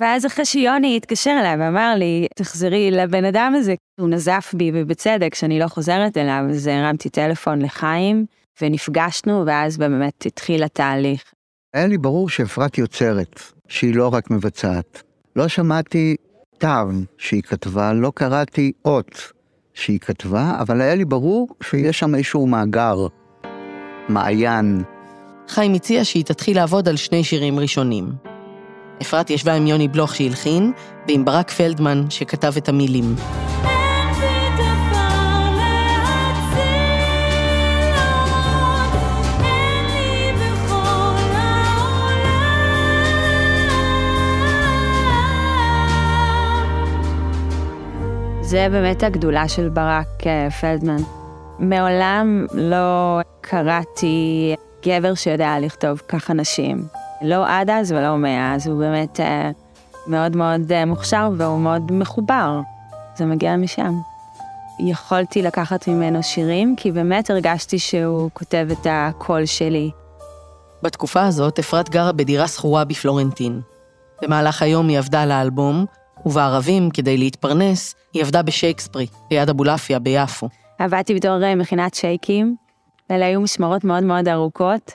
ואז 0.00 0.26
אחרי 0.26 0.44
שיוני 0.44 0.96
התקשר 0.96 1.36
אליי 1.40 1.56
ואמר 1.56 1.94
לי, 1.98 2.26
תחזרי 2.34 2.90
לבן 2.90 3.24
אדם 3.24 3.54
הזה, 3.56 3.74
הוא 4.00 4.08
נזף 4.08 4.54
בי 4.56 4.70
ובצדק 4.74 5.34
שאני 5.34 5.58
לא 5.58 5.68
חוזרת 5.68 6.16
אליו, 6.16 6.44
אז 6.50 6.66
הרמתי 6.66 7.08
טלפון 7.08 7.62
לחיים, 7.62 8.26
ונפגשנו, 8.62 9.46
ואז 9.46 9.78
באמת 9.78 10.26
התחיל 10.26 10.62
התהליך. 10.62 11.22
היה 11.74 11.86
לי 11.86 11.98
ברור 11.98 12.28
שאפרת 12.28 12.78
יוצרת, 12.78 13.40
שהיא 13.68 13.94
לא 13.94 14.14
רק 14.14 14.30
מבצעת. 14.30 15.02
לא 15.36 15.48
שמעתי 15.48 16.16
תו 16.58 16.68
שהיא 17.18 17.42
כתבה, 17.42 17.92
לא 17.92 18.12
קראתי 18.14 18.72
אות 18.84 19.32
שהיא 19.74 19.98
כתבה, 20.00 20.56
אבל 20.60 20.80
היה 20.80 20.94
לי 20.94 21.04
ברור 21.04 21.48
שיש 21.62 21.98
שם 21.98 22.14
איזשהו 22.14 22.46
מאגר, 22.46 23.06
מעיין. 24.08 24.82
חיים 25.48 25.74
הציע 25.74 26.04
שהיא 26.04 26.24
תתחיל 26.24 26.56
לעבוד 26.56 26.88
על 26.88 26.96
שני 26.96 27.24
שירים 27.24 27.58
ראשונים. 27.58 28.12
אפרת 29.02 29.30
ישבה 29.30 29.54
עם 29.54 29.66
יוני 29.66 29.88
בלוך 29.88 30.14
שהלחין, 30.14 30.72
ועם 31.08 31.24
ברק 31.24 31.50
פלדמן 31.50 32.04
שכתב 32.10 32.52
את 32.56 32.68
המילים. 32.68 33.14
זה 48.40 48.66
באמת 48.70 49.02
הגדולה 49.02 49.48
של 49.48 49.68
ברק 49.68 50.26
אה, 50.26 50.50
פלדמן. 50.50 51.25
מעולם 51.58 52.46
לא 52.54 53.20
קראתי 53.40 54.54
גבר 54.86 55.14
שיודע 55.14 55.56
לכתוב 55.60 56.02
ככה 56.08 56.32
נשים. 56.32 56.86
לא 57.22 57.44
עד 57.48 57.70
אז 57.70 57.92
ולא 57.92 58.16
מאז, 58.16 58.66
הוא 58.66 58.78
באמת 58.78 59.20
אה, 59.20 59.50
מאוד 60.06 60.36
מאוד 60.36 60.72
אה, 60.72 60.84
מוכשר 60.84 61.30
והוא 61.36 61.60
מאוד 61.60 61.92
מחובר. 61.92 62.60
זה 63.16 63.26
מגיע 63.26 63.56
משם. 63.56 63.94
יכולתי 64.80 65.42
לקחת 65.42 65.88
ממנו 65.88 66.22
שירים, 66.22 66.76
כי 66.76 66.92
באמת 66.92 67.30
הרגשתי 67.30 67.78
שהוא 67.78 68.30
כותב 68.32 68.68
את 68.72 68.86
הקול 68.90 69.46
שלי. 69.46 69.90
בתקופה 70.82 71.22
הזאת 71.22 71.58
אפרת 71.58 71.88
גרה 71.88 72.12
בדירה 72.12 72.48
שכורה 72.48 72.84
בפלורנטין. 72.84 73.60
במהלך 74.22 74.62
היום 74.62 74.88
היא 74.88 74.98
עבדה 74.98 75.22
על 75.22 75.30
האלבום, 75.30 75.84
ובערבים, 76.26 76.90
כדי 76.90 77.16
להתפרנס, 77.16 77.94
היא 78.12 78.22
עבדה 78.22 78.42
בשייקספרי, 78.42 79.06
ליד 79.30 79.48
אבולעפיה 79.48 79.98
ביפו. 79.98 80.48
עבדתי 80.78 81.14
בתור 81.14 81.44
אה, 81.44 81.54
מכינת 81.54 81.94
שייקים, 81.94 82.56
אלה 83.10 83.26
היו 83.26 83.40
משמרות 83.40 83.84
מאוד 83.84 84.04
מאוד 84.04 84.28
ארוכות. 84.28 84.92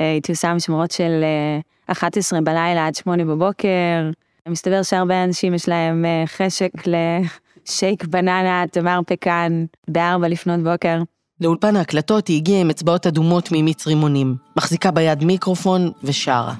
אה, 0.00 0.10
הייתי 0.10 0.32
עושה 0.32 0.54
משמרות 0.54 0.90
של 0.90 1.20
אה, 1.22 1.60
11 1.92 2.40
בלילה 2.40 2.86
עד 2.86 2.94
8 2.94 3.24
בבוקר. 3.24 4.10
מסתבר 4.48 4.82
שהרבה 4.82 5.24
אנשים 5.24 5.54
יש 5.54 5.68
להם 5.68 6.04
אה, 6.04 6.24
חשק 6.26 6.70
לשייק 6.86 8.04
בננה, 8.04 8.64
תמר 8.70 9.00
פקן, 9.06 9.64
בארבע 9.88 10.28
לפנות 10.28 10.60
בוקר. 10.60 11.02
לאולפן 11.40 11.76
ההקלטות 11.76 12.28
היא 12.28 12.36
הגיעה 12.36 12.60
עם 12.60 12.70
אצבעות 12.70 13.06
אדומות 13.06 13.48
ממיץ 13.52 13.86
רימונים, 13.86 14.36
מחזיקה 14.56 14.90
ביד 14.90 15.24
מיקרופון 15.24 15.90
ושרה. 16.04 16.54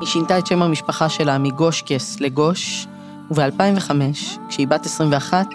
היא 0.00 0.08
שינתה 0.08 0.38
את 0.38 0.46
שם 0.46 0.62
המשפחה 0.62 1.08
שלה 1.08 1.38
מגושקס 1.38 2.20
לגוש, 2.20 2.86
וב-2005, 3.30 3.90
כשהיא 4.48 4.68
בת 4.68 4.86
21, 4.86 5.46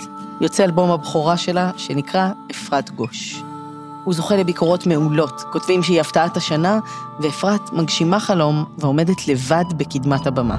יוצא 0.42 0.64
אלבום 0.64 0.92
הבכורה 0.92 1.38
שלה, 1.38 1.72
שנקרא 1.78 2.30
אפרת 2.52 2.90
גוש. 2.90 3.44
הוא 4.04 4.14
זוכה 4.14 4.36
לביקורות 4.36 4.88
מעולות, 4.88 5.44
כותבים 5.52 5.84
שהיא 5.84 6.02
הפתעת 6.02 6.38
השנה, 6.38 6.80
ואפרת 7.20 7.74
מגשימה 7.74 8.20
חלום 8.20 8.66
ועומדת 8.78 9.28
לבד 9.28 9.66
בקדמת 9.78 10.28
הבמה. 10.28 10.58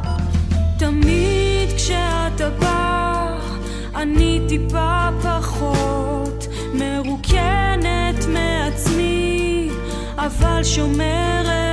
תמיד 0.79 1.69
כשאתה 1.77 2.51
בא, 2.51 3.39
אני 3.95 4.41
טיפה 4.49 5.09
פחות 5.23 6.47
מרוקנת 6.75 8.27
מעצמי, 8.29 9.69
אבל 10.17 10.65
שומרת 10.65 11.72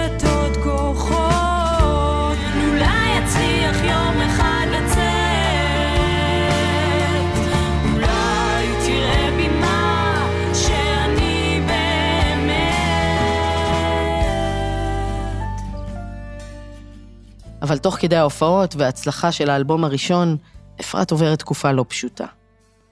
אבל 17.69 17.77
תוך 17.77 17.95
כדי 17.95 18.15
ההופעות 18.15 18.75
וההצלחה 18.75 19.31
של 19.31 19.49
האלבום 19.49 19.83
הראשון, 19.83 20.37
אפרת 20.81 21.11
עוברת 21.11 21.39
תקופה 21.39 21.71
לא 21.71 21.85
פשוטה. 21.87 22.25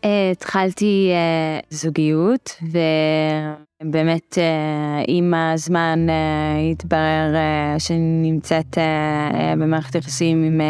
אה, 0.04 0.32
התחלתי 0.32 1.10
אה, 1.12 1.60
זוגיות, 1.70 2.56
ובאמת 3.82 4.38
אה, 4.38 5.04
עם 5.08 5.34
הזמן 5.34 6.00
התברר 6.72 7.36
שאני 7.80 8.32
נמצאת 8.32 8.78
במערכת 9.58 9.96
יחסים 9.96 10.44
עם 10.44 10.62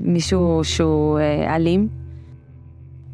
מישהו 0.00 0.60
שהוא 0.64 1.18
אלים. 1.46 1.88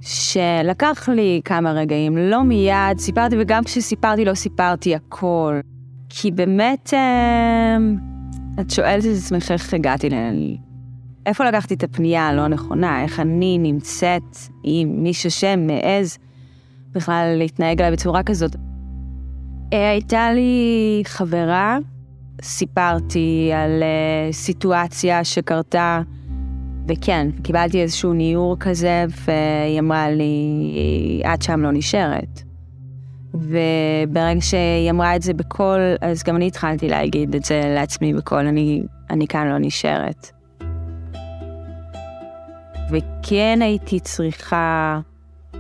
שלקח 0.00 1.09
לי 1.09 1.41
כמה 1.45 1.73
רגעים, 1.73 2.17
לא 2.17 2.43
מיד 2.43 2.99
סיפרתי, 2.99 3.37
וגם 3.38 3.65
כשסיפרתי 3.65 4.25
לא 4.25 4.35
סיפרתי 4.35 4.95
הכל. 4.95 5.61
כי 6.09 6.31
באמת, 6.31 6.95
את 8.61 8.71
שואלת 8.71 9.05
את 9.05 9.11
עצמך 9.17 9.51
איך 9.51 9.75
הגעתי 9.75 10.11
ל... 10.11 10.15
איפה 11.27 11.45
לקחתי 11.45 11.75
את 11.75 11.85
הפנייה 11.85 12.29
הלא 12.29 12.49
נכונה, 12.49 13.03
איך 13.03 13.21
אני 13.21 13.59
נמצאת 13.59 14.37
עם 14.65 15.03
מישהו 15.03 15.31
שמעז 15.31 16.19
בכלל 16.93 17.35
להתנהג 17.39 17.81
עליי 17.81 17.93
בצורה 17.93 18.23
כזאת. 18.23 18.57
אה, 19.73 19.91
הייתה 19.91 20.33
לי 20.33 21.03
חברה, 21.05 21.79
סיפרתי 22.43 23.51
על 23.55 23.83
אה, 23.83 24.33
סיטואציה 24.33 25.25
שקרתה, 25.25 26.03
וכן, 26.89 27.29
קיבלתי 27.43 27.83
איזשהו 27.83 28.13
ניעור 28.13 28.57
כזה, 28.61 29.05
והיא 29.27 29.81
אמרה 29.81 30.11
לי, 30.11 31.23
את 31.35 31.43
שם 31.43 31.61
לא 31.63 31.73
נשארת. 31.73 32.46
וברגע 33.40 34.40
שהיא 34.40 34.90
אמרה 34.90 35.16
את 35.16 35.23
זה 35.23 35.35
בקול, 35.35 35.81
אז 36.00 36.23
גם 36.23 36.37
אני 36.37 36.47
התחלתי 36.47 36.88
להגיד 36.88 37.35
את 37.35 37.45
זה 37.45 37.61
לעצמי 37.64 38.14
בקול, 38.14 38.47
אני, 38.47 38.83
אני 39.11 39.26
כאן 39.26 39.49
לא 39.49 39.59
נשארת. 39.59 40.31
וכן 42.90 43.59
הייתי 43.62 44.00
צריכה 44.00 45.00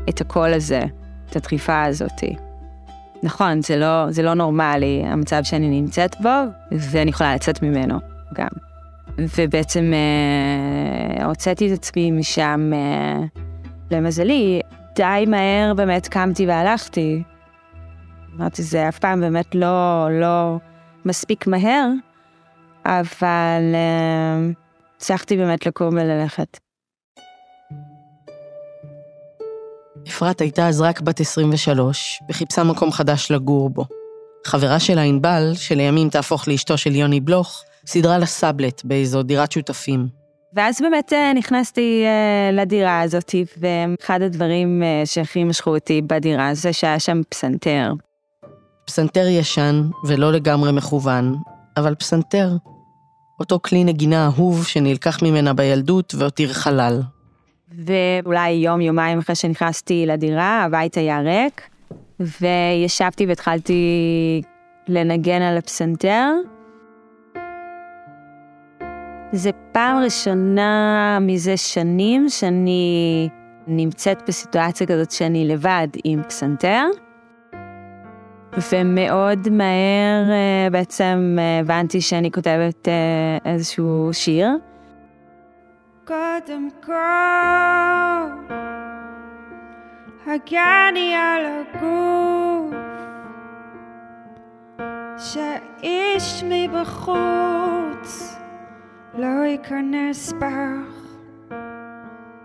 את 0.08 0.20
הקול 0.20 0.52
הזה, 0.52 0.82
את 1.30 1.36
הדחיפה 1.36 1.84
הזאתי. 1.84 2.36
נכון, 3.22 3.62
זה 3.62 3.76
לא, 3.76 4.10
זה 4.10 4.22
לא 4.22 4.34
נורמלי, 4.34 5.02
המצב 5.06 5.40
שאני 5.42 5.80
נמצאת 5.80 6.16
בו, 6.20 6.28
ואני 6.72 7.10
יכולה 7.10 7.34
לצאת 7.34 7.62
ממנו 7.62 7.98
גם. 8.34 8.48
ובעצם 9.18 9.92
אה, 9.94 11.26
הוצאתי 11.26 11.68
את 11.68 11.78
עצמי 11.78 12.10
משם, 12.10 12.70
אה, 12.74 13.22
למזלי, 13.90 14.60
די 14.96 15.24
מהר 15.26 15.74
באמת 15.74 16.08
קמתי 16.08 16.46
והלכתי. 16.46 17.22
אמרתי, 18.36 18.62
זה 18.62 18.88
אף 18.88 18.98
פעם 18.98 19.20
באמת 19.20 19.54
לא, 19.54 20.06
לא 20.20 20.56
מספיק 21.04 21.46
מהר, 21.46 21.88
אבל 22.86 23.74
אה, 23.74 24.50
הצלחתי 24.96 25.36
באמת 25.36 25.66
לקום 25.66 25.94
וללכת. 25.94 26.58
אפרת 30.08 30.40
הייתה 30.40 30.68
אז 30.68 30.80
רק 30.80 31.00
בת 31.00 31.20
23, 31.20 32.22
וחיפשה 32.28 32.64
מקום 32.64 32.92
חדש 32.92 33.30
לגור 33.30 33.70
בו. 33.70 33.84
חברה 34.44 34.80
שלה, 34.80 35.02
ענבל, 35.02 35.52
שלימים 35.54 36.08
תהפוך 36.08 36.48
לאשתו 36.48 36.78
של 36.78 36.94
יוני 36.94 37.20
בלוך, 37.20 37.62
סידרה 37.86 38.18
לה 38.18 38.26
סאבלט 38.26 38.84
באיזו 38.84 39.22
דירת 39.22 39.52
שותפים. 39.52 40.08
ואז 40.54 40.80
באמת 40.80 41.12
אה, 41.12 41.32
נכנסתי 41.32 42.04
אה, 42.04 42.50
לדירה 42.52 43.00
הזאת, 43.00 43.34
ואחד 43.58 44.22
הדברים 44.22 44.82
שהכי 45.04 45.44
משכו 45.44 45.74
אותי 45.74 46.02
בדירה 46.02 46.54
זה 46.54 46.72
שהיה 46.72 47.00
שם 47.00 47.20
פסנתר. 47.28 47.92
פסנתר 48.86 49.26
ישן 49.26 49.82
ולא 50.04 50.32
לגמרי 50.32 50.72
מכוון, 50.72 51.36
אבל 51.76 51.94
פסנתר. 51.94 52.56
אותו 53.40 53.60
כלי 53.64 53.84
נגינה 53.84 54.26
אהוב 54.26 54.66
שנלקח 54.66 55.22
ממנה 55.22 55.54
בילדות 55.54 56.14
והותיר 56.18 56.52
חלל. 56.52 57.02
ואולי 57.68 58.50
יום, 58.50 58.80
יומיים 58.80 59.18
אחרי 59.18 59.34
שנכנסתי 59.34 60.06
לדירה, 60.06 60.64
הבית 60.64 60.96
היה 60.96 61.20
ריק, 61.20 61.68
וישבתי 62.20 63.26
והתחלתי 63.26 63.82
לנגן 64.88 65.42
על 65.42 65.56
הפסנתר. 65.56 66.32
זה 69.32 69.50
פעם 69.72 70.02
ראשונה 70.04 71.18
מזה 71.20 71.56
שנים 71.56 72.28
שאני 72.28 73.28
נמצאת 73.66 74.22
בסיטואציה 74.28 74.86
כזאת 74.86 75.10
שאני 75.10 75.48
לבד 75.48 75.88
עם 76.04 76.22
פסנתר. 76.22 76.84
ומאוד 78.72 79.48
מהר 79.48 80.30
אה, 80.30 80.68
בעצם 80.70 81.36
אה, 81.38 81.60
הבנתי 81.60 82.00
שאני 82.00 82.30
כותבת 82.32 82.88
אה, 82.88 83.52
איזשהו 83.52 84.08
שיר. 84.12 84.48
קודם 86.04 86.68
כל, 86.84 86.92
הגני 90.26 91.14
על 91.14 91.46
הגוף, 91.46 92.74
שאיש 95.18 96.44
מבחוץ 96.44 98.36
לא 99.18 99.44
ייכנס 99.46 100.32
בך. 100.32 101.05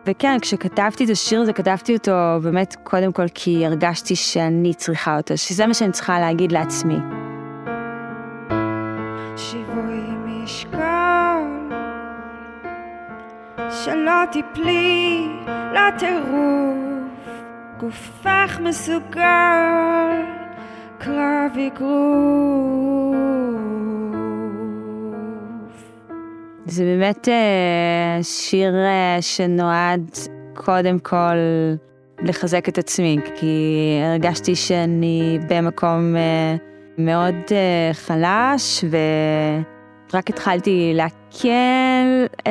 וכן, 0.05 0.37
כשכתבתי 0.41 1.05
את 1.05 1.09
השיר 1.09 1.41
הזה, 1.41 1.53
כתבתי 1.53 1.93
אותו 1.93 2.11
באמת 2.43 2.75
קודם 2.83 3.11
כל 3.11 3.27
כי 3.33 3.65
הרגשתי 3.65 4.15
שאני 4.15 4.73
צריכה 4.73 5.17
אותו, 5.17 5.37
שזה 5.37 5.67
מה 5.67 5.73
שאני 5.73 5.91
צריכה 5.91 6.19
להגיד 6.19 6.51
לעצמי. 6.51 6.97
שיווי 9.37 9.99
משקל, 10.25 11.43
שלא 13.69 14.25
תיפלי 14.31 15.27
לטירוף, 15.73 17.29
גופך 17.77 18.59
מסוגל, 18.63 20.21
קרב 20.97 21.51
אגרוף. 21.67 22.61
זה 26.65 26.83
באמת 26.83 27.29
אה, 27.29 28.23
שיר 28.23 28.75
אה, 28.75 29.17
שנועד 29.21 30.11
קודם 30.55 30.99
כל 30.99 31.35
לחזק 32.23 32.69
את 32.69 32.77
עצמי, 32.77 33.17
כי 33.35 33.97
הרגשתי 34.03 34.55
שאני 34.55 35.39
במקום 35.49 36.15
אה, 36.15 36.55
מאוד 36.97 37.35
חלש, 37.93 38.85
ורק 40.11 40.29
התחלתי 40.29 40.91
לעכל 40.95 41.47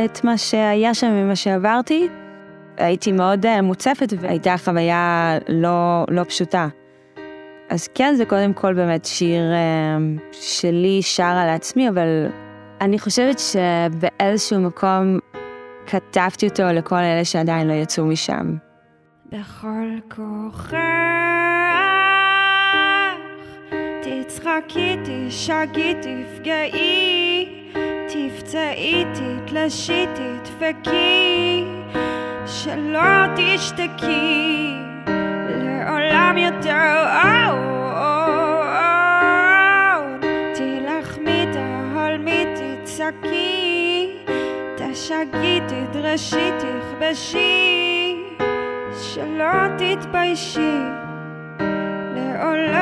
את 0.05 0.25
מה 0.25 0.39
שהיה 0.39 0.95
שם 0.95 1.13
ומה 1.15 1.37
שעברתי. 1.37 2.09
הייתי 2.77 3.13
מאוד 3.13 3.61
מוצפת 3.63 4.13
והייתה 4.21 4.55
חוויה 4.59 5.39
לא, 5.49 6.05
לא 6.09 6.25
פשוטה. 6.25 6.69
אז 7.69 7.89
כן, 7.95 8.15
זה 8.15 8.25
קודם 8.25 8.53
כל 8.53 8.75
באמת 8.75 9.05
שיר 9.05 9.43
שלי 10.33 11.03
שרה 11.03 11.47
לעצמי, 11.47 11.89
אבל 11.89 12.27
אני 12.81 12.99
חושבת 12.99 13.39
שבאיזשהו 13.39 14.61
מקום 14.61 15.19
כתבתי 15.87 16.49
אותו 16.49 16.63
לכל 16.63 16.97
אלה 16.97 17.25
שעדיין 17.25 17.69
לא 17.69 17.73
יצאו 17.73 18.07
משם. 18.07 18.57
בכל 19.27 19.99
כוחך, 20.09 20.75
תצחקי, 24.03 24.97
תשגי, 25.05 25.95
תפגעי, 25.95 27.49
תפצעי, 28.09 29.05
תתלשי, 29.15 30.07
תדפקי, 30.15 31.65
שלא 32.47 33.27
תשתקי, 33.37 34.75
לעולם 35.47 36.37
יותר, 36.39 37.07
או, 37.25 37.80
תצעקי, 43.01 44.17
תשגי, 44.77 45.61
תדרשי, 45.69 46.51
תכבשי, 46.59 48.17
שלא 49.03 49.53
תתביישי 49.79 50.79
לעולם. 52.15 52.81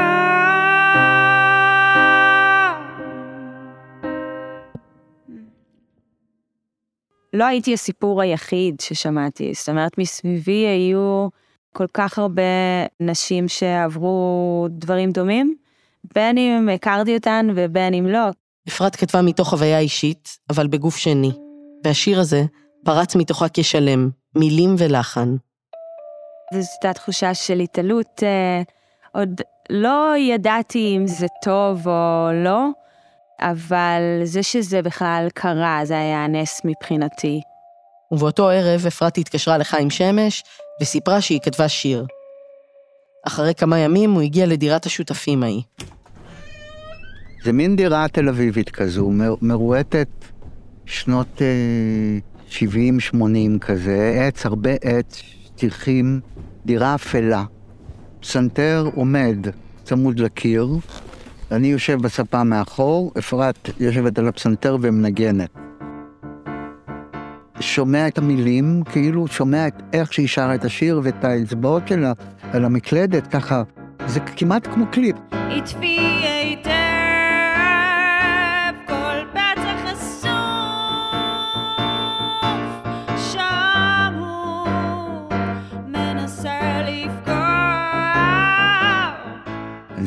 לא 7.32 7.44
הייתי 7.44 7.74
הסיפור 7.74 8.22
היחיד 8.22 8.80
ששמעתי, 8.80 9.54
זאת 9.54 9.68
אומרת, 9.68 9.98
מסביבי 9.98 10.66
היו 10.66 11.28
כל 11.72 11.86
כך 11.94 12.18
הרבה 12.18 12.42
נשים 13.00 13.48
שעברו 13.48 14.66
דברים 14.70 15.10
דומים, 15.10 15.56
בין 16.14 16.38
אם 16.38 16.68
הכרתי 16.74 17.14
אותן 17.14 17.48
ובין 17.54 17.94
אם 17.94 18.06
לא. 18.06 18.30
אפרת 18.68 18.96
כתבה 18.96 19.22
מתוך 19.22 19.48
חוויה 19.48 19.78
אישית, 19.78 20.38
אבל 20.50 20.66
בגוף 20.66 20.96
שני, 20.96 21.30
והשיר 21.84 22.20
הזה 22.20 22.44
פרץ 22.84 23.16
מתוכה 23.16 23.46
כשלם, 23.54 24.10
מילים 24.34 24.74
ולחן. 24.78 25.36
זו 26.54 26.58
הייתה 26.58 26.92
תחושה 27.00 27.34
של 27.34 27.60
התעלות, 27.60 28.22
אה, 28.22 28.62
עוד 29.12 29.40
לא 29.70 30.14
ידעתי 30.18 30.94
אם 30.96 31.06
זה 31.06 31.26
טוב 31.44 31.88
או 31.88 32.28
לא, 32.44 32.68
אבל 33.40 34.02
זה 34.24 34.42
שזה 34.42 34.82
בכלל 34.82 35.28
קרה, 35.34 35.80
זה 35.84 35.98
היה 35.98 36.26
נס 36.26 36.60
מבחינתי. 36.64 37.40
ובאותו 38.12 38.48
ערב 38.48 38.86
אפרת 38.86 39.18
התקשרה 39.18 39.58
לחיים 39.58 39.90
שמש 39.90 40.44
וסיפרה 40.82 41.20
שהיא 41.20 41.40
כתבה 41.42 41.68
שיר. 41.68 42.06
אחרי 43.26 43.54
כמה 43.54 43.78
ימים 43.78 44.12
הוא 44.12 44.22
הגיע 44.22 44.46
לדירת 44.46 44.86
השותפים 44.86 45.42
ההיא. 45.42 45.62
זה 47.44 47.52
מין 47.52 47.76
דירה 47.76 48.08
תל 48.08 48.28
אביבית 48.28 48.70
כזו, 48.70 49.12
מרועטת 49.42 50.08
שנות 50.86 51.42
אה, 51.42 52.18
70-80 53.12 53.58
כזה, 53.60 54.22
עץ, 54.26 54.46
הרבה 54.46 54.70
עץ, 54.82 55.22
שטיחים, 55.22 56.20
דירה 56.66 56.94
אפלה. 56.94 57.44
פסנתר 58.20 58.88
עומד 58.94 59.36
צמוד 59.84 60.18
לקיר, 60.18 60.68
אני 61.50 61.68
יושב 61.68 61.98
בספה 62.02 62.44
מאחור, 62.44 63.12
אפרת 63.18 63.70
יושבת 63.80 64.18
על 64.18 64.28
הפסנתר 64.28 64.76
ומנגנת. 64.80 65.50
שומע 67.60 68.08
את 68.08 68.18
המילים, 68.18 68.82
כאילו 68.92 69.26
שומע 69.28 69.66
את 69.66 69.82
איך 69.92 70.12
שהיא 70.12 70.28
שרה 70.28 70.54
את 70.54 70.64
השיר 70.64 71.00
ואת 71.04 71.24
האצבעות 71.24 71.88
שלה 71.88 72.12
על 72.42 72.64
המקלדת, 72.64 73.26
ככה, 73.26 73.62
זה 74.06 74.20
כמעט 74.20 74.66
כמו 74.66 74.86
קליפ. 74.90 75.16
עטפי 75.30 75.86
היטב 75.86 76.17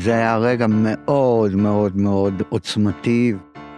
זה 0.04 0.14
היה 0.14 0.38
רגע 0.38 0.66
מאוד 0.70 1.56
מאוד 1.56 1.98
מאוד 1.98 2.42
עוצמתי. 2.50 3.34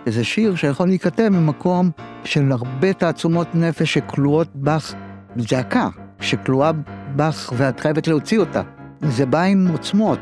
זה 0.05 0.23
שיר 0.23 0.55
שיכול 0.55 0.87
להיכתב 0.87 1.29
ממקום 1.29 1.89
של 2.23 2.51
הרבה 2.51 2.93
תעצומות 2.93 3.47
נפש 3.55 3.93
שכלואות 3.93 4.47
בך 4.55 4.93
זעקה, 5.35 5.87
שכלואה 6.19 6.71
בך 7.15 7.53
ואת 7.57 7.79
חייבת 7.79 8.07
להוציא 8.07 8.39
אותה. 8.39 8.61
זה 9.01 9.25
בא 9.25 9.41
עם 9.41 9.67
עוצמות. 9.71 10.19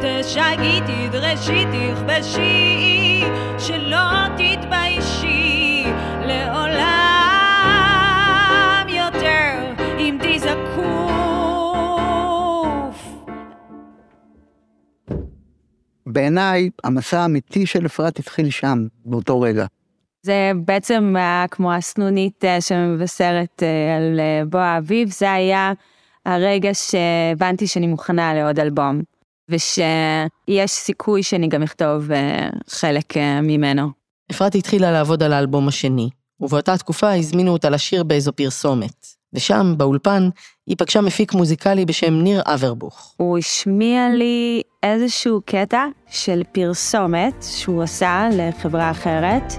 תשגי, 0.00 0.80
תדרשי, 0.86 1.64
תכבשי, 1.64 3.24
שלא 3.58 4.28
תתביישי 4.36 5.11
בעיניי, 16.12 16.70
המסע 16.84 17.20
האמיתי 17.20 17.66
של 17.66 17.86
אפרת 17.86 18.18
התחיל 18.18 18.50
שם, 18.50 18.86
באותו 19.04 19.40
רגע. 19.40 19.66
זה 20.26 20.52
בעצם 20.64 21.14
היה 21.16 21.44
כמו 21.50 21.72
הסנונית 21.72 22.44
אה, 22.44 22.60
שמבשרת 22.60 23.62
אה, 23.62 23.96
על 23.96 24.20
אה, 24.20 24.42
בוא 24.44 24.60
האביב, 24.60 25.10
זה 25.10 25.32
היה 25.32 25.72
הרגע 26.26 26.70
שהבנתי 26.74 27.66
שאני 27.66 27.86
מוכנה 27.86 28.34
לעוד 28.34 28.60
אלבום, 28.60 29.02
ושיש 29.48 30.70
סיכוי 30.70 31.22
שאני 31.22 31.48
גם 31.48 31.62
אכתוב 31.62 32.08
חלק 32.68 33.16
ממנו. 33.42 33.90
אפרת 34.30 34.54
התחילה 34.54 34.92
לעבוד 34.92 35.22
על 35.22 35.32
האלבום 35.32 35.68
השני, 35.68 36.08
ובאותה 36.40 36.78
תקופה 36.78 37.14
הזמינו 37.14 37.52
אותה 37.52 37.70
לשיר 37.70 38.04
באיזו 38.04 38.32
פרסומת. 38.32 39.06
ושם, 39.34 39.74
באולפן, 39.76 40.28
היא 40.66 40.76
פגשה 40.78 41.00
מפיק 41.00 41.34
מוזיקלי 41.34 41.84
בשם 41.84 42.14
ניר 42.14 42.42
אברבוך. 42.44 43.14
הוא 43.16 43.38
השמיע 43.38 44.08
לי 44.14 44.62
איזשהו 44.82 45.40
קטע 45.44 45.84
של 46.10 46.42
פרסומת 46.52 47.44
שהוא 47.56 47.82
עשה 47.82 48.28
לחברה 48.32 48.90
אחרת. 48.90 49.52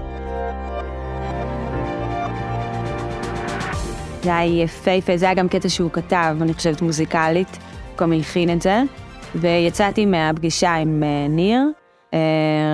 זה 4.22 4.36
היה 4.36 4.62
יפהפה, 4.62 5.16
זה 5.16 5.26
היה 5.26 5.34
גם 5.34 5.48
קטע 5.48 5.68
שהוא 5.68 5.90
כתב, 5.90 6.36
אני 6.40 6.54
חושבת 6.54 6.82
מוזיקלית, 6.82 7.58
גם 7.98 8.12
הלחין 8.12 8.50
את 8.50 8.62
זה. 8.62 8.82
ויצאתי 9.34 10.06
מהפגישה 10.06 10.74
עם 10.74 11.02
אה, 11.02 11.28
ניר, 11.28 11.60
אה, 12.14 12.18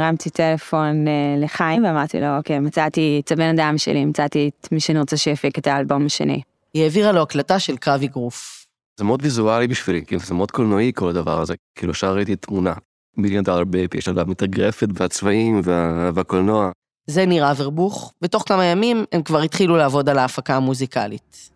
הרמתי 0.04 0.30
טלפון 0.30 1.08
אה, 1.08 1.12
לחיים 1.38 1.84
ואמרתי 1.84 2.20
לו, 2.20 2.36
אוקיי, 2.36 2.58
מצאתי 2.58 3.20
את 3.24 3.32
הבן 3.32 3.58
אדם 3.58 3.78
שלי, 3.78 4.04
מצאתי 4.04 4.50
את 4.60 4.72
מי 4.72 4.80
שאני 4.80 4.98
רוצה 4.98 5.16
שיפיק 5.16 5.58
את 5.58 5.66
האלבום 5.66 6.06
השני. 6.06 6.40
היא 6.74 6.82
העבירה 6.82 7.12
לו 7.12 7.22
הקלטה 7.22 7.58
של 7.58 7.76
קרב 7.76 8.02
אגרוף. 8.02 8.66
זה 8.98 9.04
מאוד 9.04 9.22
ויזואלי 9.22 9.66
בשבילי, 9.68 10.04
כאילו 10.06 10.20
זה 10.20 10.34
מאוד 10.34 10.50
קולנועי 10.50 10.92
כל 10.94 11.08
הדבר 11.08 11.40
הזה, 11.40 11.54
כאילו 11.78 11.92
ישר 11.92 12.14
ראיתי 12.14 12.36
תמונה. 12.36 12.74
מיליון 13.16 13.44
דולר 13.44 13.64
בייבי, 13.64 13.98
ישר 13.98 14.08
עליו 14.08 14.26
מתאגרפת 14.28 14.88
והצבעים 14.94 15.60
וה... 15.64 16.10
והקולנוע. 16.14 16.70
זה 17.06 17.26
ניר 17.26 17.50
אברבוך, 17.50 18.12
ותוך 18.22 18.44
כמה 18.46 18.64
ימים 18.64 19.04
הם 19.12 19.22
כבר 19.22 19.40
התחילו 19.40 19.76
לעבוד 19.76 20.08
על 20.08 20.18
ההפקה 20.18 20.56
המוזיקלית. 20.56 21.50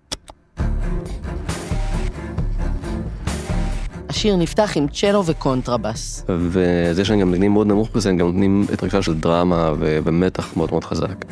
השיר 4.08 4.36
נפתח 4.36 4.72
עם 4.76 4.88
צ'לו 4.88 5.26
וקונטרבס. 5.26 6.24
וזה 6.28 7.04
שהם 7.04 7.20
גם 7.20 7.28
מנגנים 7.30 7.52
מאוד 7.52 7.66
נמוך 7.66 7.90
בזה, 7.94 8.10
הם 8.10 8.16
גם 8.16 8.26
נותנים 8.26 8.66
את 8.72 8.82
הרגשה 8.82 9.02
של 9.02 9.14
דרמה 9.14 9.72
ו... 9.78 9.98
ומתח 10.04 10.56
מאוד 10.56 10.70
מאוד 10.70 10.84
חזק. 10.84 11.24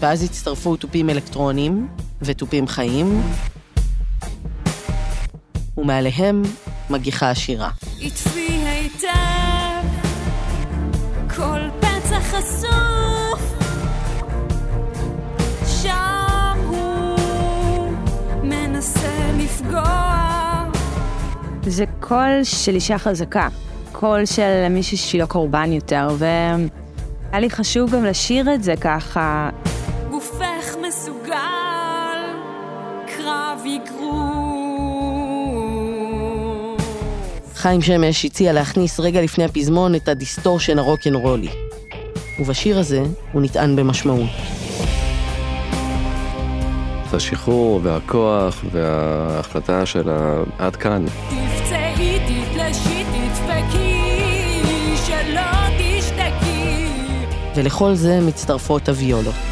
ואז 0.00 0.22
הצטרפו 0.22 0.76
תופים 0.76 1.10
אלקטרוניים 1.10 1.88
ותופים 2.22 2.66
חיים, 2.66 3.22
ומעליהם 5.78 6.42
מגיחה 6.90 7.30
השירה. 7.30 7.70
עטפי 8.00 8.46
היטב 8.46 9.86
כל 11.36 11.60
פצע 11.80 12.20
חשוף 12.20 13.54
שם 15.82 16.58
הוא 16.66 17.92
מנסה 18.42 19.30
לפגוע 19.38 20.20
זה 21.66 21.84
קול 22.00 22.40
של 22.42 22.74
אישה 22.74 22.98
חזקה, 22.98 23.48
קול 23.92 24.26
של 24.26 24.68
מישהי 24.70 24.96
שהיא 24.96 25.20
לא 25.20 25.26
קורבן 25.26 25.72
יותר, 25.72 26.08
והיה 26.18 27.40
לי 27.40 27.50
חשוב 27.50 27.90
גם 27.90 28.04
לשיר 28.04 28.54
את 28.54 28.62
זה 28.62 28.74
ככה. 28.80 29.50
חיים 37.60 37.82
שמש 37.82 38.24
הציע 38.24 38.52
להכניס 38.52 39.00
רגע 39.00 39.22
לפני 39.22 39.44
הפזמון 39.44 39.94
את 39.94 40.08
הדיסטורשן 40.08 40.78
הרוקנרולי. 40.78 41.48
ובשיר 42.38 42.78
הזה 42.78 43.02
הוא 43.32 43.42
נטען 43.42 43.76
במשמעות. 43.76 44.30
זה 47.10 47.16
השחרור 47.16 47.80
והכוח 47.82 48.64
וההחלטה 48.72 49.86
של 49.86 50.10
ה... 50.10 50.42
עד 50.58 50.76
כאן. 50.76 51.04
תפצעי, 51.06 52.18
תתלשי, 52.26 53.04
תדפקי, 53.04 54.62
שלא 55.06 55.50
תשתקי. 55.78 56.86
ולכל 57.56 57.94
זה 57.94 58.20
מצטרפות 58.20 58.88
הוויולות. 58.88 59.49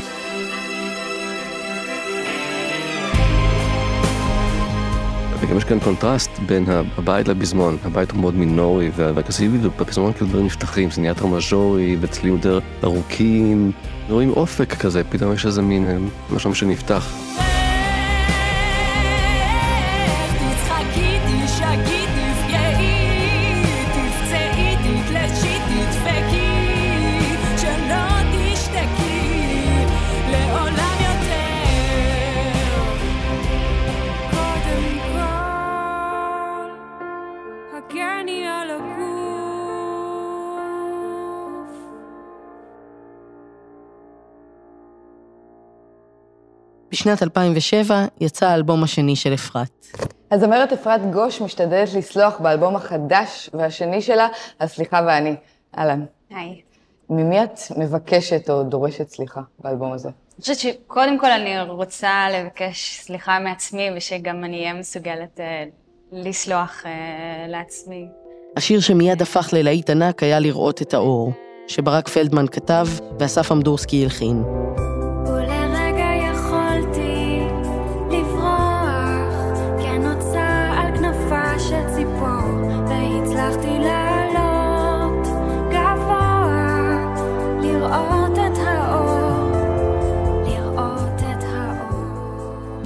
וגם 5.49 5.57
יש 5.57 5.65
כאן 5.65 5.79
קונטרסט 5.81 6.31
בין 6.47 6.65
הבית 6.97 7.29
לפזמון. 7.29 7.77
הבית 7.85 8.11
הוא 8.11 8.21
מאוד 8.21 8.35
מינורי 8.35 8.91
והאגרסיבי, 8.97 9.59
ובפזמון 9.63 10.13
כאילו 10.13 10.27
דברים 10.27 10.47
נפתחים, 10.47 10.91
זה 10.91 11.01
נהיה 11.01 11.11
יותר 11.11 11.27
מז'ורי 11.27 11.97
וצלילים 12.01 12.35
יותר 12.37 12.59
ארוכים. 12.85 13.73
רואים 14.09 14.31
אופק 14.31 14.75
כזה, 14.75 15.05
פתאום 15.05 15.33
יש 15.33 15.47
איזה 15.47 15.63
מין 15.63 15.87
אה, 15.87 15.97
משהו 16.35 16.55
שנפתח. 16.55 17.15
בשנת 46.93 47.23
2007 47.23 48.07
יצא 48.21 48.47
האלבום 48.47 48.83
השני 48.83 49.17
של 49.17 49.35
אפרת. 49.35 49.87
הזמרת 50.31 50.73
אפרת 50.73 51.11
גוש 51.11 51.41
משתדלת 51.41 51.95
לסלוח 51.95 52.41
באלבום 52.41 52.77
החדש 52.77 53.51
והשני 53.55 54.03
שלה, 54.03 54.29
הסליחה 54.61 55.01
ואני. 55.07 55.35
אהלן. 55.79 56.05
היי. 56.31 56.61
ממי 57.11 57.45
את 57.45 57.59
מבקשת 57.77 58.51
או 58.51 58.63
דורשת 58.63 59.09
סליחה 59.09 59.41
באלבום 59.59 59.93
הזה? 59.93 60.09
אני 60.09 60.41
חושבת 60.41 60.59
שקודם 60.59 61.19
כל 61.19 61.31
אני 61.31 61.61
רוצה 61.61 62.27
לבקש 62.33 63.01
סליחה 63.03 63.39
מעצמי 63.39 63.89
ושגם 63.97 64.45
אני 64.45 64.61
אהיה 64.61 64.75
מסוגלת 64.75 65.41
אה, 65.41 65.65
לסלוח 66.13 66.83
אה, 66.87 66.91
לעצמי. 67.49 68.07
השיר 68.57 68.81
שמיד 68.81 69.23
הפך 69.23 69.49
ללהיט 69.53 69.91
ענק 69.91 70.23
היה 70.23 70.39
לראות 70.39 70.83
את 70.83 70.95
האור, 70.95 71.33
שברק 71.67 72.09
פלדמן 72.09 72.47
כתב 72.47 72.87
ואסף 73.19 73.53
אמדורסקי 73.53 74.03
הלחין. 74.03 74.43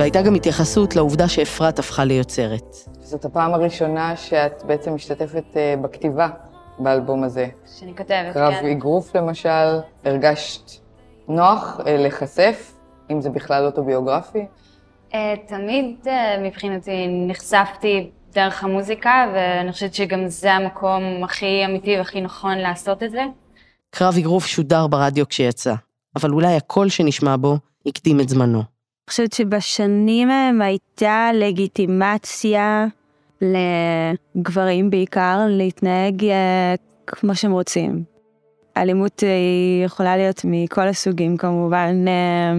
והייתה 0.02 0.22
גם 0.22 0.34
התייחסות 0.34 0.96
לעובדה 0.96 1.28
שאפרת 1.28 1.78
הפכה 1.78 2.04
ליוצרת. 2.04 2.76
זאת 3.02 3.24
הפעם 3.24 3.54
הראשונה 3.54 4.16
שאת 4.16 4.62
בעצם 4.66 4.94
משתתפת 4.94 5.56
אה, 5.56 5.74
בכתיבה 5.82 6.28
באלבום 6.78 7.24
הזה. 7.24 7.46
שאני 7.78 7.96
כותבת, 7.96 8.34
קרב 8.34 8.52
כן. 8.52 8.66
אגרוף 8.66 9.16
למשל, 9.16 9.78
הרגשת 10.04 10.70
נוח 11.28 11.80
אה, 11.86 11.96
להיחשף, 11.96 12.72
אם 13.10 13.20
זה 13.20 13.30
בכלל 13.30 13.66
אוטוביוגרפי? 13.66 14.46
אה, 15.14 15.34
תמיד 15.46 16.06
מבחינתי 16.44 17.06
נחשפתי 17.28 18.10
דרך 18.32 18.64
המוזיקה, 18.64 19.26
ואני 19.34 19.72
חושבת 19.72 19.94
שגם 19.94 20.28
זה 20.28 20.52
המקום 20.52 21.24
הכי 21.24 21.64
אמיתי 21.64 21.96
והכי 21.96 22.20
נכון 22.20 22.58
לעשות 22.58 23.02
את 23.02 23.10
זה. 23.10 23.22
קרב 23.90 24.14
אגרוף 24.18 24.46
שודר 24.46 24.86
ברדיו 24.86 25.28
כשיצא, 25.28 25.74
אבל 26.16 26.30
אולי 26.30 26.56
הקול 26.56 26.88
שנשמע 26.88 27.36
בו 27.36 27.56
הקדים 27.86 28.20
את 28.20 28.28
זמנו. 28.28 28.62
אני 29.02 29.10
חושבת 29.10 29.32
שבשנים 29.32 30.30
ההם 30.30 30.62
הייתה 30.62 31.30
לגיטימציה 31.34 32.86
לגברים 33.40 34.90
בעיקר 34.90 35.38
להתנהג 35.48 36.24
אה, 36.24 36.74
כמו 37.06 37.34
שהם 37.34 37.52
רוצים. 37.52 38.04
האלימות 38.76 39.24
אה, 39.24 39.28
היא 39.28 39.84
יכולה 39.84 40.16
להיות 40.16 40.40
מכל 40.44 40.88
הסוגים 40.88 41.36
כמובן. 41.36 42.04
אה, 42.08 42.54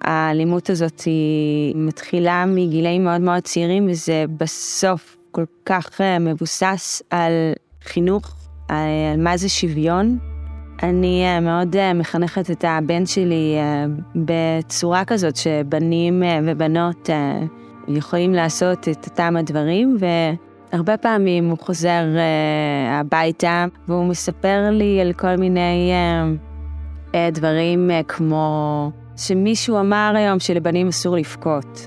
האלימות 0.00 0.70
הזאת 0.70 1.00
היא 1.00 1.74
מתחילה 1.76 2.44
מגילאים 2.46 3.04
מאוד 3.04 3.20
מאוד 3.20 3.42
צעירים 3.42 3.88
וזה 3.90 4.24
בסוף 4.36 5.16
כל 5.30 5.44
כך 5.66 6.00
מבוסס 6.20 7.02
על 7.10 7.32
חינוך, 7.84 8.34
על 8.68 9.16
מה 9.18 9.36
זה 9.36 9.48
שוויון. 9.48 10.18
אני 10.82 11.24
אה, 11.24 11.40
מאוד 11.40 11.76
אה, 11.76 11.94
מחנכת 11.94 12.50
את 12.50 12.64
הבן 12.68 13.06
שלי 13.06 13.56
אה, 13.58 13.86
בצורה 14.14 15.04
כזאת 15.04 15.36
שבנים 15.36 16.22
ובנות 16.44 17.10
יכולים 17.88 18.32
לעשות 18.32 18.88
את 18.88 19.06
אותם 19.06 19.36
הדברים 19.38 19.96
הרבה 20.72 20.96
פעמים 20.96 21.50
הוא 21.50 21.58
חוזר 21.58 22.02
הביתה 22.90 23.66
והוא 23.88 24.06
מספר 24.06 24.68
לי 24.72 25.00
על 25.00 25.12
כל 25.12 25.36
מיני 25.36 25.92
דברים 27.32 27.90
כמו 28.08 28.90
שמישהו 29.16 29.80
אמר 29.80 30.12
היום 30.16 30.40
שלבנים 30.40 30.88
אסור 30.88 31.16
לבכות. 31.16 31.86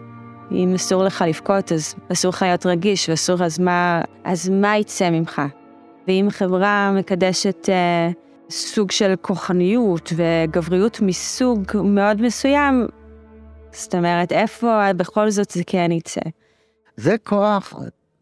אם 0.51 0.73
אסור 0.75 1.03
לך 1.03 1.23
לבכות, 1.27 1.71
אז 1.71 1.95
אסור 2.11 2.29
לך 2.29 2.41
להיות 2.41 2.65
רגיש, 2.65 3.09
ואסור, 3.09 3.43
אז 3.43 3.59
מה, 3.59 4.01
אז 4.23 4.49
מה 4.49 4.77
יצא 4.77 5.09
ממך? 5.09 5.41
ואם 6.07 6.27
חברה 6.31 6.91
מקדשת 6.97 7.69
uh, 7.69 8.30
סוג 8.51 8.91
של 8.91 9.13
כוחניות 9.21 10.13
וגבריות 10.15 11.01
מסוג 11.01 11.63
מאוד 11.83 12.21
מסוים, 12.21 12.87
זאת 13.71 13.95
אומרת, 13.95 14.31
איפה 14.31 14.93
בכל 14.93 15.29
זאת 15.29 15.51
זה 15.51 15.63
כן 15.67 15.91
יצא? 15.91 16.21
זה 16.97 17.15
כוח 17.23 17.73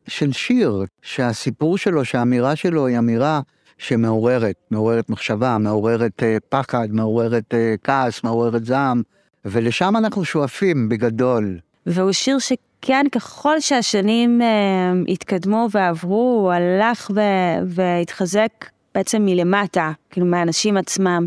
של 0.07 0.31
שיר, 0.31 0.85
שהסיפור 1.01 1.77
שלו, 1.77 2.05
שהאמירה 2.05 2.55
שלו 2.55 2.87
היא 2.87 2.97
אמירה 2.97 3.41
שמעוררת, 3.77 4.55
מעוררת 4.71 5.09
מחשבה, 5.09 5.57
מעוררת 5.57 6.23
uh, 6.23 6.25
פחד, 6.49 6.87
מעוררת 6.91 7.53
uh, 7.53 7.77
כעס, 7.83 8.23
מעוררת 8.23 8.65
זעם, 8.65 9.01
ולשם 9.45 9.93
אנחנו 9.97 10.25
שואפים 10.25 10.89
בגדול. 10.89 11.59
והוא 11.85 12.11
שיר 12.11 12.37
שכן, 12.39 13.05
ככל 13.11 13.59
שהשנים 13.59 14.41
uh, 14.41 15.11
התקדמו 15.11 15.67
ועברו, 15.71 16.39
הוא 16.41 16.51
הלך 16.51 17.11
ו- 17.15 17.65
והתחזק 17.65 18.65
בעצם 18.95 19.21
מלמטה, 19.25 19.91
כאילו 20.09 20.25
מהאנשים 20.25 20.77
עצמם. 20.77 21.25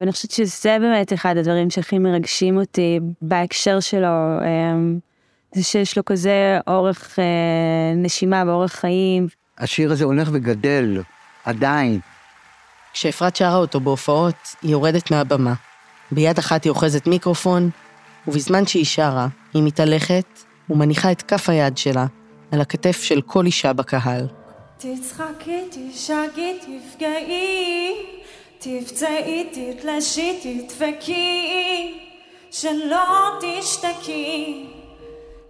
ואני 0.00 0.12
חושבת 0.12 0.30
שזה 0.30 0.76
באמת 0.80 1.12
אחד 1.12 1.36
הדברים 1.36 1.70
שהכי 1.70 1.98
מרגשים 1.98 2.56
אותי 2.58 3.00
בהקשר 3.22 3.80
שלו, 3.80 4.08
זה 5.54 5.62
שיש 5.62 5.96
לו 5.96 6.04
כזה 6.04 6.58
אורך 6.66 7.18
נשימה 7.96 8.42
ואורך 8.46 8.72
חיים. 8.72 9.26
השיר 9.58 9.92
הזה 9.92 10.04
הולך 10.04 10.28
וגדל, 10.32 11.02
עדיין. 11.44 12.00
כשאפרת 12.92 13.36
שרה 13.36 13.56
אותו 13.56 13.80
בהופעות, 13.80 14.56
היא 14.62 14.70
יורדת 14.70 15.10
מהבמה. 15.10 15.54
ביד 16.12 16.38
אחת 16.38 16.64
היא 16.64 16.70
אוחזת 16.70 17.06
מיקרופון, 17.06 17.70
ובזמן 18.28 18.66
שהיא 18.66 18.84
שרה, 18.84 19.28
היא 19.54 19.62
מתהלכת 19.62 20.26
ומניחה 20.70 21.12
את 21.12 21.22
כף 21.22 21.48
היד 21.48 21.78
שלה 21.78 22.06
על 22.52 22.60
הכתף 22.60 23.02
של 23.02 23.20
כל 23.22 23.46
אישה 23.46 23.72
בקהל. 23.72 24.26
תצחקי, 24.94 25.62
תשגי, 25.70 26.58
תפגעי, 26.60 27.92
תפצעי, 28.58 29.48
תתלשי, 29.52 30.40
תדפקי, 30.42 31.98
שלא 32.50 33.38
תשתקי, 33.40 34.66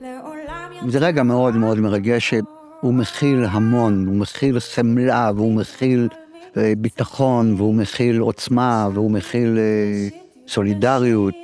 לעולם 0.01 0.88
זה 0.88 0.99
רגע 0.99 1.22
מאוד 1.22 1.57
מאוד 1.57 1.79
מרגש 1.79 2.29
שהוא 2.29 2.94
מכיל 2.94 3.44
המון, 3.51 4.07
הוא 4.07 4.16
מכיל 4.16 4.61
חמלה 4.61 5.31
והוא 5.37 5.55
מכיל 5.55 6.09
אה, 6.57 6.72
ביטחון 6.79 7.55
והוא 7.57 7.75
מכיל 7.75 8.18
עוצמה 8.18 8.88
והוא 8.94 9.11
מכיל 9.11 9.59
אה, 9.59 10.18
סולידריות. 10.49 11.35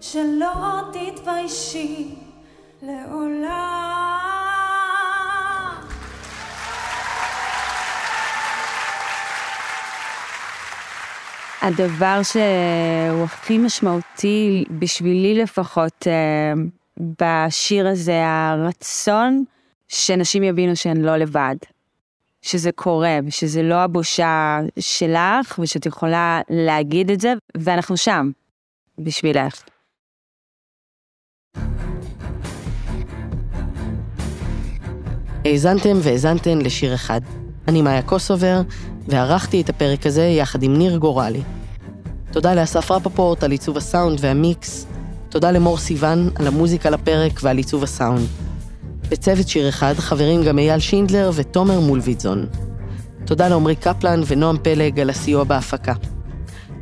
שלא 0.00 0.80
תתביישי 0.92 2.08
לעולם. 2.82 4.29
הדבר 11.62 12.20
שהוא 12.22 13.24
הכי 13.24 13.58
משמעותי, 13.58 14.64
בשבילי 14.78 15.42
לפחות, 15.42 16.06
אה, 16.06 16.52
בשיר 17.20 17.88
הזה, 17.88 18.22
הרצון 18.26 19.44
שנשים 19.88 20.42
יבינו 20.42 20.76
שהן 20.76 21.00
לא 21.00 21.16
לבד. 21.16 21.56
שזה 22.42 22.72
קורה, 22.72 23.18
ושזה 23.26 23.62
לא 23.62 23.74
הבושה 23.74 24.60
שלך, 24.78 25.58
ושאת 25.58 25.86
יכולה 25.86 26.40
להגיד 26.50 27.10
את 27.10 27.20
זה, 27.20 27.32
ואנחנו 27.56 27.96
שם, 27.96 28.30
בשבילך. 28.98 29.62
האזנתם 35.44 35.98
והאזנתן 36.02 36.58
לשיר 36.58 36.94
אחד. 36.94 37.20
אני 37.70 37.82
מאיה 37.82 38.02
קוסובר, 38.02 38.60
וערכתי 39.08 39.60
את 39.60 39.68
הפרק 39.68 40.06
הזה 40.06 40.22
יחד 40.22 40.62
עם 40.62 40.76
ניר 40.76 40.96
גורלי. 40.96 41.40
תודה 42.32 42.54
לאסף 42.54 42.90
רפפורט 42.90 43.42
על 43.42 43.50
עיצוב 43.50 43.76
הסאונד 43.76 44.18
והמיקס. 44.20 44.86
תודה 45.28 45.50
למור 45.50 45.78
סיוון 45.78 46.30
על 46.34 46.46
המוזיקה 46.46 46.90
לפרק 46.90 47.40
ועל 47.42 47.56
עיצוב 47.56 47.82
הסאונד. 47.82 48.26
בצוות 49.08 49.48
שיר 49.48 49.68
אחד 49.68 49.94
חברים 49.94 50.42
גם 50.42 50.58
אייל 50.58 50.80
שינדלר 50.80 51.30
ותומר 51.34 51.80
מולביטזון. 51.80 52.46
תודה 53.24 53.48
לעמרי 53.48 53.76
קפלן 53.76 54.20
ונועם 54.26 54.56
פלג 54.62 55.00
על 55.00 55.10
הסיוע 55.10 55.44
בהפקה. 55.44 55.94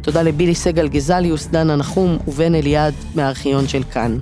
תודה 0.00 0.22
לבילי 0.22 0.54
סגל 0.54 0.88
גזליוס, 0.88 1.46
דנה 1.46 1.76
נחום 1.76 2.18
ובן 2.28 2.54
אליעד 2.54 2.94
מהארכיון 3.14 3.68
של 3.68 3.82
כאן. 3.82 4.18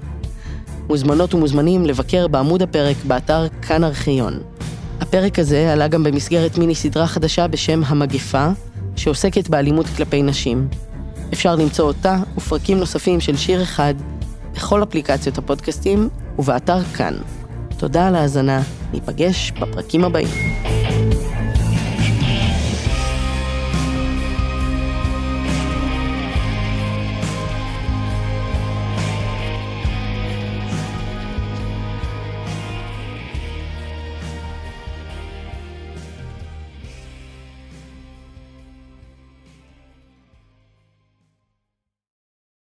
מוזמנות 0.89 1.35
ומוזמנים 1.35 1.87
לבקר 1.87 2.29
בעמוד 2.29 2.63
הפרק 2.63 2.97
באתר 3.05 3.47
כאן 3.63 3.85
ארכיון. 3.85 4.56
הפרק 5.09 5.39
הזה 5.39 5.73
עלה 5.73 5.89
גם 5.89 6.05
במסגרת 6.05 6.59
מיני 6.59 6.75
סדרה 6.75 7.07
חדשה 7.07 7.47
בשם 7.47 7.81
המגפה, 7.87 8.49
שעוסקת 8.97 9.49
באלימות 9.49 9.87
כלפי 9.97 10.23
נשים. 10.23 10.69
אפשר 11.33 11.57
למצוא 11.57 11.87
אותה 11.87 12.17
ופרקים 12.37 12.79
נוספים 12.79 13.21
של 13.21 13.37
שיר 13.37 13.63
אחד 13.63 13.95
בכל 14.55 14.83
אפליקציות 14.83 15.39
הפודקאסטים 15.39 16.09
ובאתר 16.39 16.85
כאן. 16.85 17.15
תודה 17.79 18.09
על 18.09 18.15
ההאזנה, 18.15 18.63
ניפגש 18.93 19.51
בפרקים 19.51 20.05
הבאים. 20.05 20.29